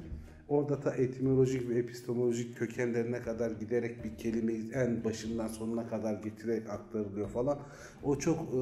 Orada 0.49 0.85
da 0.85 0.95
etimolojik 0.95 1.69
ve 1.69 1.79
epistemolojik 1.79 2.59
kökenlerine 2.59 3.23
kadar 3.23 3.51
giderek 3.51 4.05
bir 4.05 4.19
kelimeyi 4.19 4.73
en 4.73 5.05
başından 5.05 5.49
sonuna 5.49 5.89
kadar 5.89 6.15
getirerek 6.15 6.71
aktarılıyor 6.71 7.29
falan. 7.29 7.59
O 8.03 8.19
çok 8.19 8.39
e, 8.39 8.61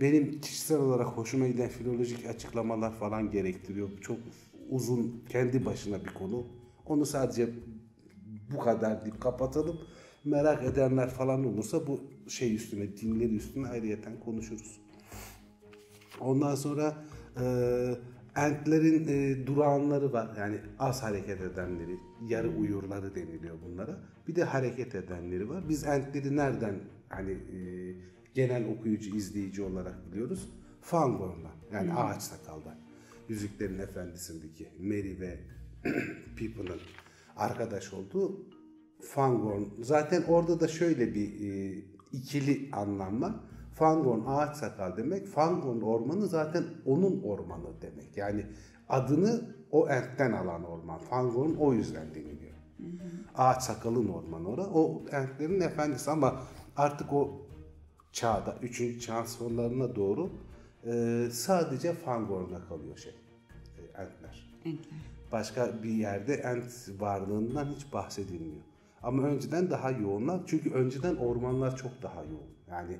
benim 0.00 0.40
kişisel 0.40 0.78
olarak 0.78 1.06
hoşuma 1.06 1.48
giden 1.48 1.68
filolojik 1.68 2.26
açıklamalar 2.26 2.94
falan 2.94 3.30
gerektiriyor. 3.30 3.88
Çok 4.00 4.16
uzun 4.70 5.24
kendi 5.28 5.64
başına 5.64 6.04
bir 6.04 6.14
konu. 6.14 6.46
Onu 6.86 7.06
sadece 7.06 7.48
bu 8.52 8.58
kadar 8.58 9.04
deyip 9.04 9.20
kapatalım. 9.20 9.80
Merak 10.24 10.64
edenler 10.64 11.10
falan 11.10 11.44
olursa 11.44 11.86
bu 11.86 12.00
şey 12.28 12.54
üstüne, 12.54 12.96
dinleri 12.96 13.36
üstüne 13.36 13.68
ayrıyeten 13.68 14.20
konuşuruz. 14.20 14.80
Ondan 16.20 16.54
sonra 16.54 17.04
e, 17.40 17.44
entlerin 18.36 19.08
e, 19.08 19.46
durağanları 19.46 20.12
var. 20.12 20.30
Yani 20.38 20.56
az 20.78 21.02
hareket 21.02 21.40
edenleri, 21.40 21.96
yarı 22.28 22.48
uyurları 22.48 23.14
deniliyor 23.14 23.56
bunlara. 23.66 23.96
Bir 24.28 24.34
de 24.34 24.44
hareket 24.44 24.94
edenleri 24.94 25.48
var. 25.48 25.68
Biz 25.68 25.84
entleri 25.84 26.36
nereden 26.36 26.74
hani 27.08 27.32
e, 27.32 27.58
genel 28.34 28.68
okuyucu, 28.68 29.16
izleyici 29.16 29.62
olarak 29.62 30.12
biliyoruz? 30.12 30.48
Fangorn'dan. 30.80 31.52
Yani 31.72 31.94
ağaç 31.94 32.22
sakaldan. 32.22 32.74
Yüzüklerin 33.28 33.78
Efendisi'ndeki 33.78 34.68
Merry 34.78 35.20
ve 35.20 35.38
Pippin'in 36.36 36.80
arkadaş 37.36 37.92
olduğu 37.92 38.46
Fangorn. 39.00 39.62
Zaten 39.80 40.22
orada 40.28 40.60
da 40.60 40.68
şöyle 40.68 41.14
bir 41.14 41.50
e, 41.50 41.78
ikili 42.12 42.68
anlam 42.72 43.22
var. 43.22 43.32
Fangon 43.72 44.24
ağaç 44.26 44.56
sakal 44.56 44.96
demek. 44.96 45.26
Fangon 45.26 45.80
ormanı 45.80 46.26
zaten 46.26 46.64
onun 46.86 47.22
ormanı 47.22 47.82
demek. 47.82 48.16
Yani 48.16 48.46
adını 48.88 49.40
o 49.70 49.88
entten 49.88 50.32
alan 50.32 50.64
orman. 50.64 50.98
Fangon 50.98 51.54
o 51.54 51.72
yüzden 51.72 52.14
deniliyor. 52.14 52.50
Ağaç 53.34 53.62
sakalın 53.62 54.08
ormanı 54.08 54.48
ora. 54.48 54.66
O 54.66 55.02
entlerin 55.12 55.60
efendisi 55.60 56.10
ama 56.10 56.42
artık 56.76 57.12
o 57.12 57.46
çağda, 58.12 58.56
3. 58.62 59.02
çağ 59.06 59.24
sonlarına 59.24 59.96
doğru 59.96 60.30
e, 60.86 61.26
sadece 61.32 61.92
Fangorn'a 61.92 62.64
kalıyor 62.68 62.96
şey, 62.96 63.14
e, 63.78 63.82
entler. 63.82 64.50
Entler. 64.64 65.09
Başka 65.32 65.82
bir 65.82 65.90
yerde 65.90 66.34
ent 66.34 67.00
varlığından 67.00 67.66
hiç 67.76 67.92
bahsedilmiyor. 67.92 68.62
Ama 69.02 69.22
önceden 69.22 69.70
daha 69.70 69.90
yoğunlar. 69.90 70.40
Çünkü 70.46 70.70
önceden 70.70 71.16
ormanlar 71.16 71.76
çok 71.76 72.02
daha 72.02 72.22
yoğun. 72.24 72.50
Yani 72.70 72.96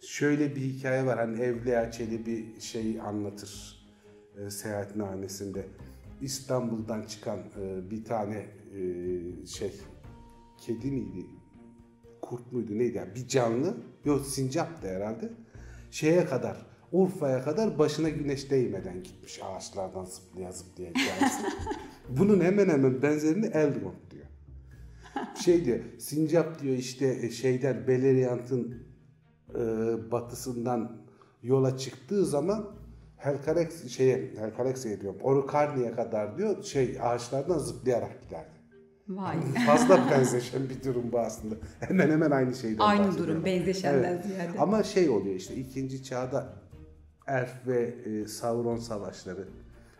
şöyle 0.00 0.56
bir 0.56 0.60
hikaye 0.60 1.06
var. 1.06 1.18
Hani 1.18 1.40
Evliya 1.40 1.90
Çelebi 1.90 2.60
şey 2.60 3.00
anlatır 3.00 3.84
e, 4.38 4.50
seyahatnamesinde. 4.50 5.66
İstanbul'dan 6.20 7.02
çıkan 7.02 7.38
e, 7.38 7.90
bir 7.90 8.04
tane 8.04 8.36
e, 8.36 9.46
şey 9.46 9.72
kedi 10.58 10.90
miydi? 10.90 11.26
Kurt 12.22 12.52
muydu 12.52 12.78
neydi? 12.78 12.96
Yani 12.96 13.14
bir 13.14 13.28
canlı. 13.28 13.76
Yok 14.04 14.26
sincaptı 14.26 14.88
herhalde. 14.88 15.32
Şeye 15.90 16.24
kadar 16.24 16.66
Urfa'ya 16.94 17.44
kadar 17.44 17.78
başına 17.78 18.08
güneş 18.08 18.50
değmeden 18.50 19.02
gitmiş 19.02 19.40
ağaçlardan 19.42 20.04
zıplaya 20.04 20.52
zıplaya 20.52 20.90
hikayesi. 20.90 21.42
Bunun 22.08 22.40
hemen 22.40 22.68
hemen 22.68 23.02
benzerini 23.02 23.46
Elrond 23.46 24.10
diyor. 24.10 24.26
Şey 25.44 25.64
diyor, 25.64 25.78
sincap 25.98 26.62
diyor 26.62 26.76
işte 26.76 27.18
e, 27.22 27.30
şeyden 27.30 27.86
Beleriand'ın 27.86 28.86
e, 29.50 29.60
batısından 30.10 30.96
yola 31.42 31.76
çıktığı 31.76 32.26
zaman 32.26 32.76
Helkarex 33.16 33.88
şeye 33.88 34.30
Helkarex'e 34.38 35.00
diyorum. 35.00 35.20
Orukarni'ye 35.22 35.92
kadar 35.92 36.38
diyor 36.38 36.62
şey 36.62 36.98
ağaçlardan 37.02 37.58
zıplayarak 37.58 38.22
giderdi. 38.22 38.54
Vay. 39.08 39.36
Fazla 39.66 40.10
benzeşen 40.10 40.62
bir 40.68 40.84
durum 40.84 41.12
bu 41.12 41.18
aslında. 41.18 41.54
Hemen 41.80 42.10
hemen 42.10 42.30
aynı 42.30 42.54
şeyden 42.54 42.78
Aynı 42.78 43.18
durum 43.18 43.44
benzeşenden 43.44 44.12
evet. 44.12 44.24
ziyade. 44.24 44.58
Ama 44.58 44.82
şey 44.82 45.08
oluyor 45.08 45.34
işte 45.34 45.54
ikinci 45.54 46.04
çağda 46.04 46.63
Elf 47.26 47.66
ve 47.66 47.94
e, 48.04 48.26
Sauron 48.26 48.76
savaşları. 48.76 49.48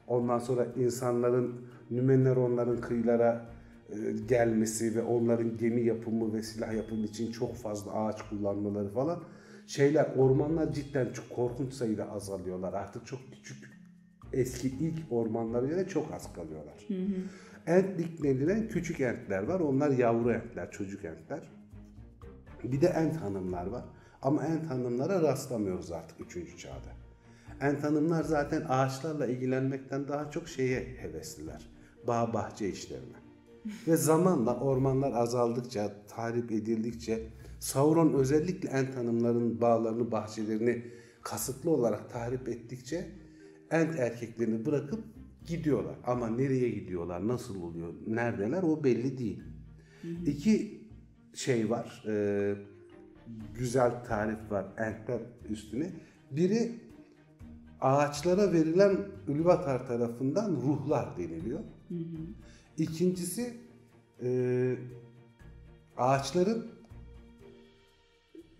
Ondan 0.06 0.38
sonra 0.38 0.66
insanların 0.76 1.54
Nümenneronların 1.90 2.80
kıyılara 2.80 3.46
e, 3.90 3.96
gelmesi 4.28 4.96
ve 4.96 5.02
onların 5.02 5.56
gemi 5.56 5.82
yapımı 5.82 6.34
ve 6.34 6.42
silah 6.42 6.74
yapımı 6.74 7.04
için 7.04 7.32
çok 7.32 7.56
fazla 7.56 7.92
ağaç 7.92 8.22
kullanmaları 8.28 8.88
falan 8.88 9.22
şeyler 9.66 10.06
ormanlar 10.16 10.72
cidden 10.72 11.12
çok 11.12 11.30
korkunç 11.30 11.72
sayıda 11.72 12.10
azalıyorlar. 12.10 12.72
Artık 12.72 13.06
çok 13.06 13.20
küçük 13.32 13.74
eski 14.32 14.68
ilk 14.68 15.12
ormanlara 15.12 15.66
göre 15.66 15.88
çok 15.88 16.12
az 16.12 16.32
kalıyorlar. 16.32 16.74
Hı 16.88 16.94
hı. 16.94 17.22
Entlik 17.66 18.22
denilen 18.22 18.68
küçük 18.68 19.00
entler 19.00 19.42
var. 19.42 19.60
Onlar 19.60 19.90
yavru 19.90 20.32
entler, 20.32 20.70
çocuk 20.70 21.04
entler. 21.04 21.40
Bir 22.64 22.80
de 22.80 22.86
ent 22.86 23.16
hanımlar 23.16 23.66
var. 23.66 23.84
Ama 24.22 24.44
ent 24.44 24.70
hanımlara 24.70 25.22
rastlamıyoruz 25.22 25.92
artık 25.92 26.36
3. 26.36 26.58
çağda. 26.58 27.03
Ent 27.60 27.84
hanımlar 27.84 28.22
zaten 28.22 28.62
ağaçlarla 28.68 29.26
ilgilenmekten 29.26 30.08
daha 30.08 30.30
çok 30.30 30.48
şeye 30.48 30.96
hevesliler. 30.98 31.70
Bağ 32.06 32.32
bahçe 32.32 32.68
işlerine. 32.68 33.16
Ve 33.88 33.96
zamanla 33.96 34.60
ormanlar 34.60 35.12
azaldıkça, 35.12 35.92
tahrip 36.08 36.52
edildikçe 36.52 37.28
Sauron 37.60 38.12
özellikle 38.12 38.68
Ent 38.68 38.96
hanımların 38.96 39.60
bağlarını, 39.60 40.12
bahçelerini 40.12 40.84
kasıtlı 41.22 41.70
olarak 41.70 42.10
tahrip 42.10 42.48
ettikçe 42.48 43.10
Ent 43.70 43.98
erkeklerini 43.98 44.66
bırakıp 44.66 45.04
gidiyorlar. 45.46 45.96
Ama 46.06 46.28
nereye 46.28 46.70
gidiyorlar, 46.70 47.28
nasıl 47.28 47.62
oluyor, 47.62 47.94
neredeler 48.06 48.62
o 48.62 48.84
belli 48.84 49.18
değil. 49.18 49.42
Hı 50.02 50.08
hı. 50.08 50.30
İki 50.30 50.84
şey 51.34 51.70
var, 51.70 52.04
e, 52.08 52.54
güzel 53.58 54.04
tarif 54.04 54.50
var 54.50 54.66
Entler 54.78 55.20
üstüne. 55.48 55.90
Biri 56.30 56.72
ağaçlara 57.80 58.52
verilen 58.52 58.98
Ülvatar 59.28 59.86
tarafından 59.86 60.50
ruhlar 60.52 61.18
deniliyor. 61.18 61.60
Hı 61.88 61.94
hı. 61.94 62.26
İkincisi 62.78 63.56
e, 64.22 64.76
ağaçların 65.96 66.66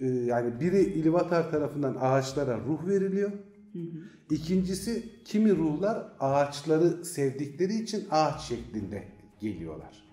e, 0.00 0.06
yani 0.06 0.60
biri 0.60 0.80
İlvatar 0.80 1.50
tarafından 1.50 1.96
ağaçlara 2.00 2.58
ruh 2.58 2.86
veriliyor. 2.86 3.30
Hı 3.72 3.78
hı. 3.78 4.34
İkincisi 4.34 5.08
kimi 5.24 5.56
ruhlar 5.56 6.12
ağaçları 6.20 7.04
sevdikleri 7.04 7.82
için 7.82 8.06
ağaç 8.10 8.40
şeklinde 8.40 9.04
geliyorlar. 9.40 10.04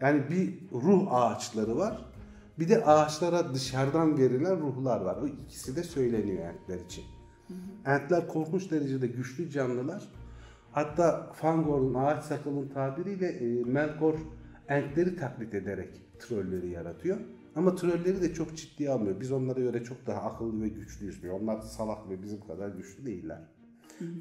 Yani 0.00 0.22
bir 0.30 0.70
ruh 0.72 1.12
ağaçları 1.12 1.76
var. 1.76 2.04
Bir 2.58 2.68
de 2.68 2.84
ağaçlara 2.84 3.54
dışarıdan 3.54 4.18
verilen 4.18 4.60
ruhlar 4.60 5.00
var. 5.00 5.16
O 5.22 5.26
ikisi 5.26 5.76
de 5.76 5.82
söyleniyor 5.82 6.44
entler 6.44 6.84
için. 6.84 7.04
Entler 7.86 8.28
korkunç 8.28 8.70
derecede 8.70 9.06
güçlü 9.06 9.50
canlılar. 9.50 10.08
Hatta 10.72 11.32
Fangor'un 11.32 11.94
ağaç 11.94 12.24
sakalın 12.24 12.68
tabiriyle 12.68 13.26
e, 13.26 13.64
Melkor 13.64 14.18
entleri 14.68 15.16
taklit 15.16 15.54
ederek 15.54 16.02
trolleri 16.18 16.68
yaratıyor. 16.68 17.18
Ama 17.56 17.74
trolleri 17.74 18.22
de 18.22 18.34
çok 18.34 18.56
ciddiye 18.56 18.90
almıyor. 18.90 19.20
Biz 19.20 19.32
onlara 19.32 19.60
göre 19.60 19.84
çok 19.84 20.06
daha 20.06 20.20
akıllı 20.20 20.62
ve 20.62 20.68
güçlüyüz 20.68 21.22
diyor. 21.22 21.40
Onlar 21.40 21.60
salak 21.60 22.10
ve 22.10 22.22
bizim 22.22 22.40
kadar 22.40 22.68
güçlü 22.68 23.06
değiller. 23.06 23.40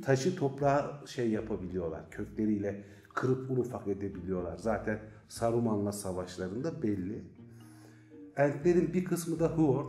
Taşı 0.05 0.35
toprağa 0.35 1.03
şey 1.05 1.29
yapabiliyorlar. 1.29 2.11
Kökleriyle 2.11 2.83
kırıp 3.13 3.51
ufak 3.51 3.87
edebiliyorlar. 3.87 4.57
Zaten 4.57 4.99
Saruman'la 5.27 5.91
savaşlarında 5.91 6.83
belli. 6.83 7.23
Entlerin 8.37 8.93
bir 8.93 9.05
kısmı 9.05 9.39
da 9.39 9.47
Huorn. 9.47 9.87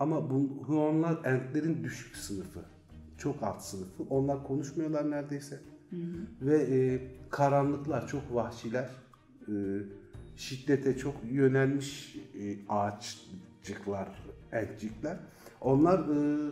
Ama 0.00 0.30
bu 0.30 0.64
Huornlar 0.66 1.24
Entlerin 1.24 1.84
düşük 1.84 2.16
sınıfı. 2.16 2.60
Çok 3.18 3.42
alt 3.42 3.62
sınıfı. 3.62 4.02
Onlar 4.10 4.44
konuşmuyorlar 4.44 5.10
neredeyse. 5.10 5.60
Hı 5.90 5.96
hı. 5.96 6.46
Ve 6.46 6.56
e, 6.56 7.00
karanlıklar, 7.30 8.08
çok 8.08 8.34
vahşiler. 8.34 8.90
E, 9.48 9.52
şiddete 10.36 10.96
çok 10.96 11.14
yönelmiş 11.30 12.16
e, 12.16 12.56
ağaçcıklar, 12.68 14.08
entcikler. 14.52 15.16
Onlar 15.60 15.98
e, 15.98 16.50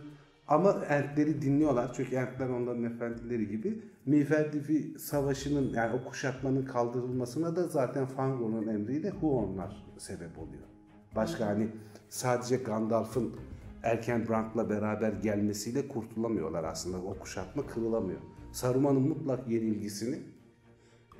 ama 0.48 0.72
entleri 0.72 1.42
dinliyorlar. 1.42 1.92
Çünkü 1.96 2.16
entler 2.16 2.48
onların 2.48 2.84
efendileri 2.84 3.48
gibi. 3.48 3.82
Miğferdifi 4.06 4.98
Savaşı'nın 4.98 5.74
yani 5.74 6.00
o 6.00 6.08
kuşatmanın 6.08 6.64
kaldırılmasına 6.64 7.56
da 7.56 7.66
zaten 7.68 8.06
Fangorn'un 8.06 8.66
emriyle 8.66 9.10
Huonlar 9.10 9.84
sebep 9.98 10.38
oluyor. 10.38 10.64
Başka 11.16 11.46
hani 11.46 11.68
sadece 12.08 12.56
Gandalf'ın 12.56 13.36
erken 13.82 14.28
Brand'la 14.28 14.70
beraber 14.70 15.12
gelmesiyle 15.12 15.88
kurtulamıyorlar 15.88 16.64
aslında. 16.64 16.98
O 16.98 17.18
kuşatma 17.18 17.66
kırılamıyor. 17.66 18.20
Saruman'ın 18.52 19.02
mutlak 19.02 19.48
yenilgisini 19.48 20.18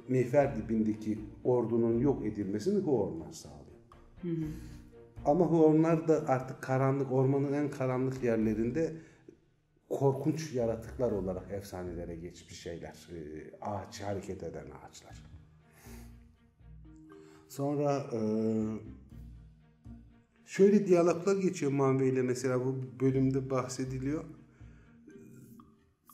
Mihver 0.09 0.57
dibindeki 0.57 1.19
ordunun 1.45 2.01
yok 2.01 2.27
edilmesini 2.27 2.83
Huornlar 2.83 3.33
sağlıyor. 3.33 3.79
Hı 4.23 4.29
hı. 4.29 4.47
Ama 5.25 5.47
Huornlar 5.47 6.09
da 6.09 6.25
artık 6.29 6.63
karanlık, 6.63 7.13
ormanın 7.13 7.53
en 7.53 7.71
karanlık 7.71 8.25
yerlerinde 8.25 8.93
korkunç 9.89 10.55
yaratıklar 10.55 11.13
olarak 11.13 11.53
efsanelere 11.53 12.17
geçmiş 12.17 12.61
şeyler. 12.61 13.09
E, 13.13 13.51
ağaç, 13.61 14.01
hareket 14.01 14.43
eden 14.43 14.67
ağaçlar. 14.71 15.25
Sonra 17.49 18.05
e, 18.13 18.21
şöyle 20.49 20.87
diyaloglar 20.87 21.37
geçiyor 21.37 21.73
Manve 21.73 22.09
ile 22.09 22.23
mesela 22.23 22.61
bu 22.65 22.77
bölümde 23.01 23.51
bahsediliyor. 23.51 24.25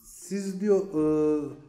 Siz 0.03 0.61
diyor 0.61 0.79
e, 0.79 1.03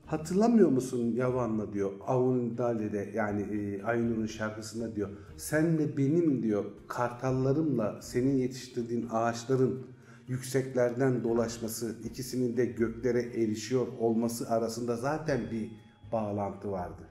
hatırlamıyor 0.06 0.68
musun 0.68 1.12
Yavan'la 1.16 1.72
diyor 1.72 1.92
Avun 2.06 2.58
Dale'de 2.58 3.10
yani 3.14 3.42
e, 3.42 3.82
Aynur'un 3.82 4.26
şarkısında 4.26 4.96
diyor. 4.96 5.08
Senle 5.36 5.96
benim 5.96 6.42
diyor 6.42 6.64
kartallarımla 6.88 8.02
senin 8.02 8.36
yetiştirdiğin 8.36 9.08
ağaçların 9.10 9.86
yükseklerden 10.28 11.24
dolaşması, 11.24 11.96
ikisinin 12.04 12.56
de 12.56 12.66
göklere 12.66 13.20
erişiyor 13.20 13.86
olması 13.98 14.50
arasında 14.50 14.96
zaten 14.96 15.40
bir 15.50 15.70
bağlantı 16.12 16.70
vardı. 16.70 17.02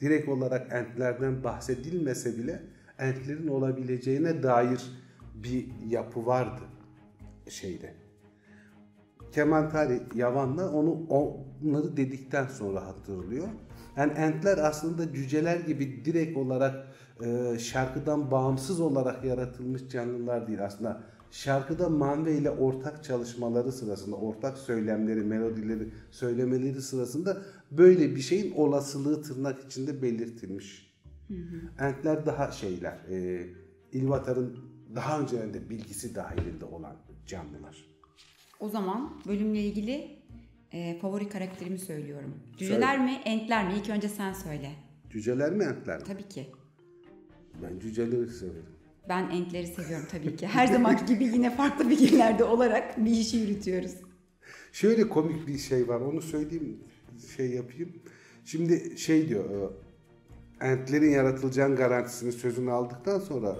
Direkt 0.00 0.28
olarak 0.28 0.72
entlerden 0.72 1.44
bahsedilmese 1.44 2.38
bile 2.38 2.62
entlerin 2.98 3.48
olabileceğine 3.48 4.42
dair 4.42 4.80
bir 5.34 5.66
yapı 5.88 6.26
vardı 6.26 6.62
şeyde 7.48 7.94
Kemal 9.32 9.70
Tari 9.70 10.02
Yavan'la 10.14 10.72
onu 10.72 11.06
onları 11.08 11.96
dedikten 11.96 12.46
sonra 12.46 12.86
hatırlıyor. 12.86 13.48
Yani 13.96 14.12
entler 14.12 14.58
aslında 14.58 15.12
cüceler 15.12 15.60
gibi 15.60 16.04
direkt 16.04 16.36
olarak 16.36 16.86
e, 17.24 17.58
şarkıdan 17.58 18.30
bağımsız 18.30 18.80
olarak 18.80 19.24
yaratılmış 19.24 19.88
canlılar 19.88 20.48
değil. 20.48 20.64
Aslında 20.64 21.00
şarkıda 21.30 21.88
Manve 21.88 22.32
ile 22.32 22.50
ortak 22.50 23.04
çalışmaları 23.04 23.72
sırasında, 23.72 24.16
ortak 24.16 24.58
söylemleri, 24.58 25.20
melodileri 25.20 25.88
söylemeleri 26.10 26.82
sırasında 26.82 27.42
böyle 27.70 28.16
bir 28.16 28.20
şeyin 28.20 28.54
olasılığı 28.54 29.22
tırnak 29.22 29.64
içinde 29.64 30.02
belirtilmiş. 30.02 30.87
Hı 31.28 31.34
hı. 31.34 31.84
Entler 31.84 32.26
daha 32.26 32.52
şeyler, 32.52 32.98
e, 33.10 33.46
İlvatar'ın 33.92 34.58
daha 34.94 35.20
önceden 35.20 35.54
de 35.54 35.70
bilgisi 35.70 36.14
dahilinde 36.14 36.64
olan 36.64 36.96
canlılar. 37.26 37.88
O 38.60 38.68
zaman 38.68 39.20
bölümle 39.28 39.60
ilgili 39.64 40.18
e, 40.72 40.98
favori 40.98 41.28
karakterimi 41.28 41.78
söylüyorum. 41.78 42.34
Cüceler 42.58 42.96
Söyle. 42.96 43.10
mi, 43.10 43.20
entler 43.24 43.68
mi? 43.68 43.74
İlk 43.78 43.90
önce 43.90 44.08
sen 44.08 44.32
söyle. 44.32 44.70
Cüceler 45.10 45.52
mi, 45.52 45.64
entler 45.64 45.98
mi? 45.98 46.04
Tabii 46.04 46.28
ki. 46.28 46.46
Ben 47.62 47.78
cüceleri 47.78 48.30
severim. 48.30 48.66
Ben 49.08 49.30
entleri 49.30 49.66
seviyorum 49.66 50.06
tabii 50.10 50.36
ki. 50.36 50.46
Her 50.46 50.66
zaman 50.66 51.06
gibi 51.06 51.24
yine 51.24 51.56
farklı 51.56 51.88
fikirlerde 51.88 52.44
olarak 52.44 53.04
bir 53.04 53.10
işi 53.10 53.36
yürütüyoruz. 53.36 53.94
Şöyle 54.72 55.08
komik 55.08 55.46
bir 55.46 55.58
şey 55.58 55.88
var. 55.88 56.00
Onu 56.00 56.22
söyleyeyim, 56.22 56.78
şey 57.36 57.50
yapayım. 57.50 57.92
Şimdi 58.44 58.98
şey 58.98 59.28
diyor, 59.28 59.50
e, 59.50 59.87
entlerin 60.60 61.10
yaratılacağın 61.10 61.76
garantisini 61.76 62.32
sözünü 62.32 62.70
aldıktan 62.70 63.18
sonra 63.18 63.56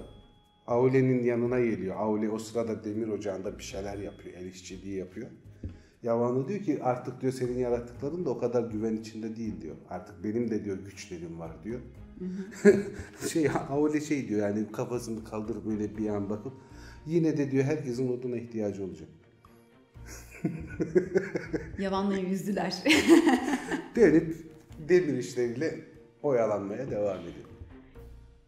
Aule'nin 0.67 1.23
yanına 1.23 1.59
geliyor. 1.59 1.95
Aule 1.99 2.29
o 2.29 2.39
sırada 2.39 2.83
demir 2.83 3.07
ocağında 3.07 3.57
bir 3.57 3.63
şeyler 3.63 3.97
yapıyor. 3.97 4.35
El 4.35 4.45
işçiliği 4.45 4.95
yapıyor. 4.95 5.27
Yavanlı 6.03 6.47
diyor 6.47 6.59
ki 6.59 6.83
artık 6.83 7.21
diyor 7.21 7.33
senin 7.33 7.57
yarattıkların 7.57 8.25
da 8.25 8.29
o 8.29 8.37
kadar 8.37 8.63
güven 8.63 8.95
içinde 8.95 9.35
değil 9.35 9.61
diyor. 9.61 9.75
Artık 9.89 10.23
benim 10.23 10.51
de 10.51 10.65
diyor 10.65 10.77
güçlerim 10.85 11.39
var 11.39 11.51
diyor. 11.63 11.79
şey 13.29 13.49
Aule 13.69 14.01
şey 14.01 14.27
diyor 14.27 14.47
yani 14.47 14.71
kafasını 14.71 15.23
kaldırıp 15.23 15.65
böyle 15.65 15.97
bir 15.97 16.09
an 16.09 16.29
bakıp 16.29 16.53
yine 17.05 17.37
de 17.37 17.51
diyor 17.51 17.63
herkesin 17.63 18.17
oduna 18.17 18.37
ihtiyacı 18.37 18.83
olacak. 18.83 19.09
Yavanla 21.79 22.17
yüzdüler. 22.17 22.83
Dönüp 23.95 24.35
demir 24.89 25.17
işleriyle 25.17 25.88
oyalanmaya 26.23 26.91
devam 26.91 27.19
ediyor. 27.19 27.49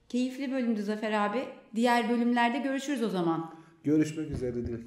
Keyifli 0.10 0.52
bölümdü 0.52 0.84
Zafer 0.84 1.12
abi. 1.12 1.44
Diğer 1.76 2.10
bölümlerde 2.10 2.60
görüşürüz 2.60 3.04
o 3.04 3.10
zaman. 3.10 3.56
Görüşmek 3.84 4.32
üzere 4.32 4.54
Dilek. 4.56 4.84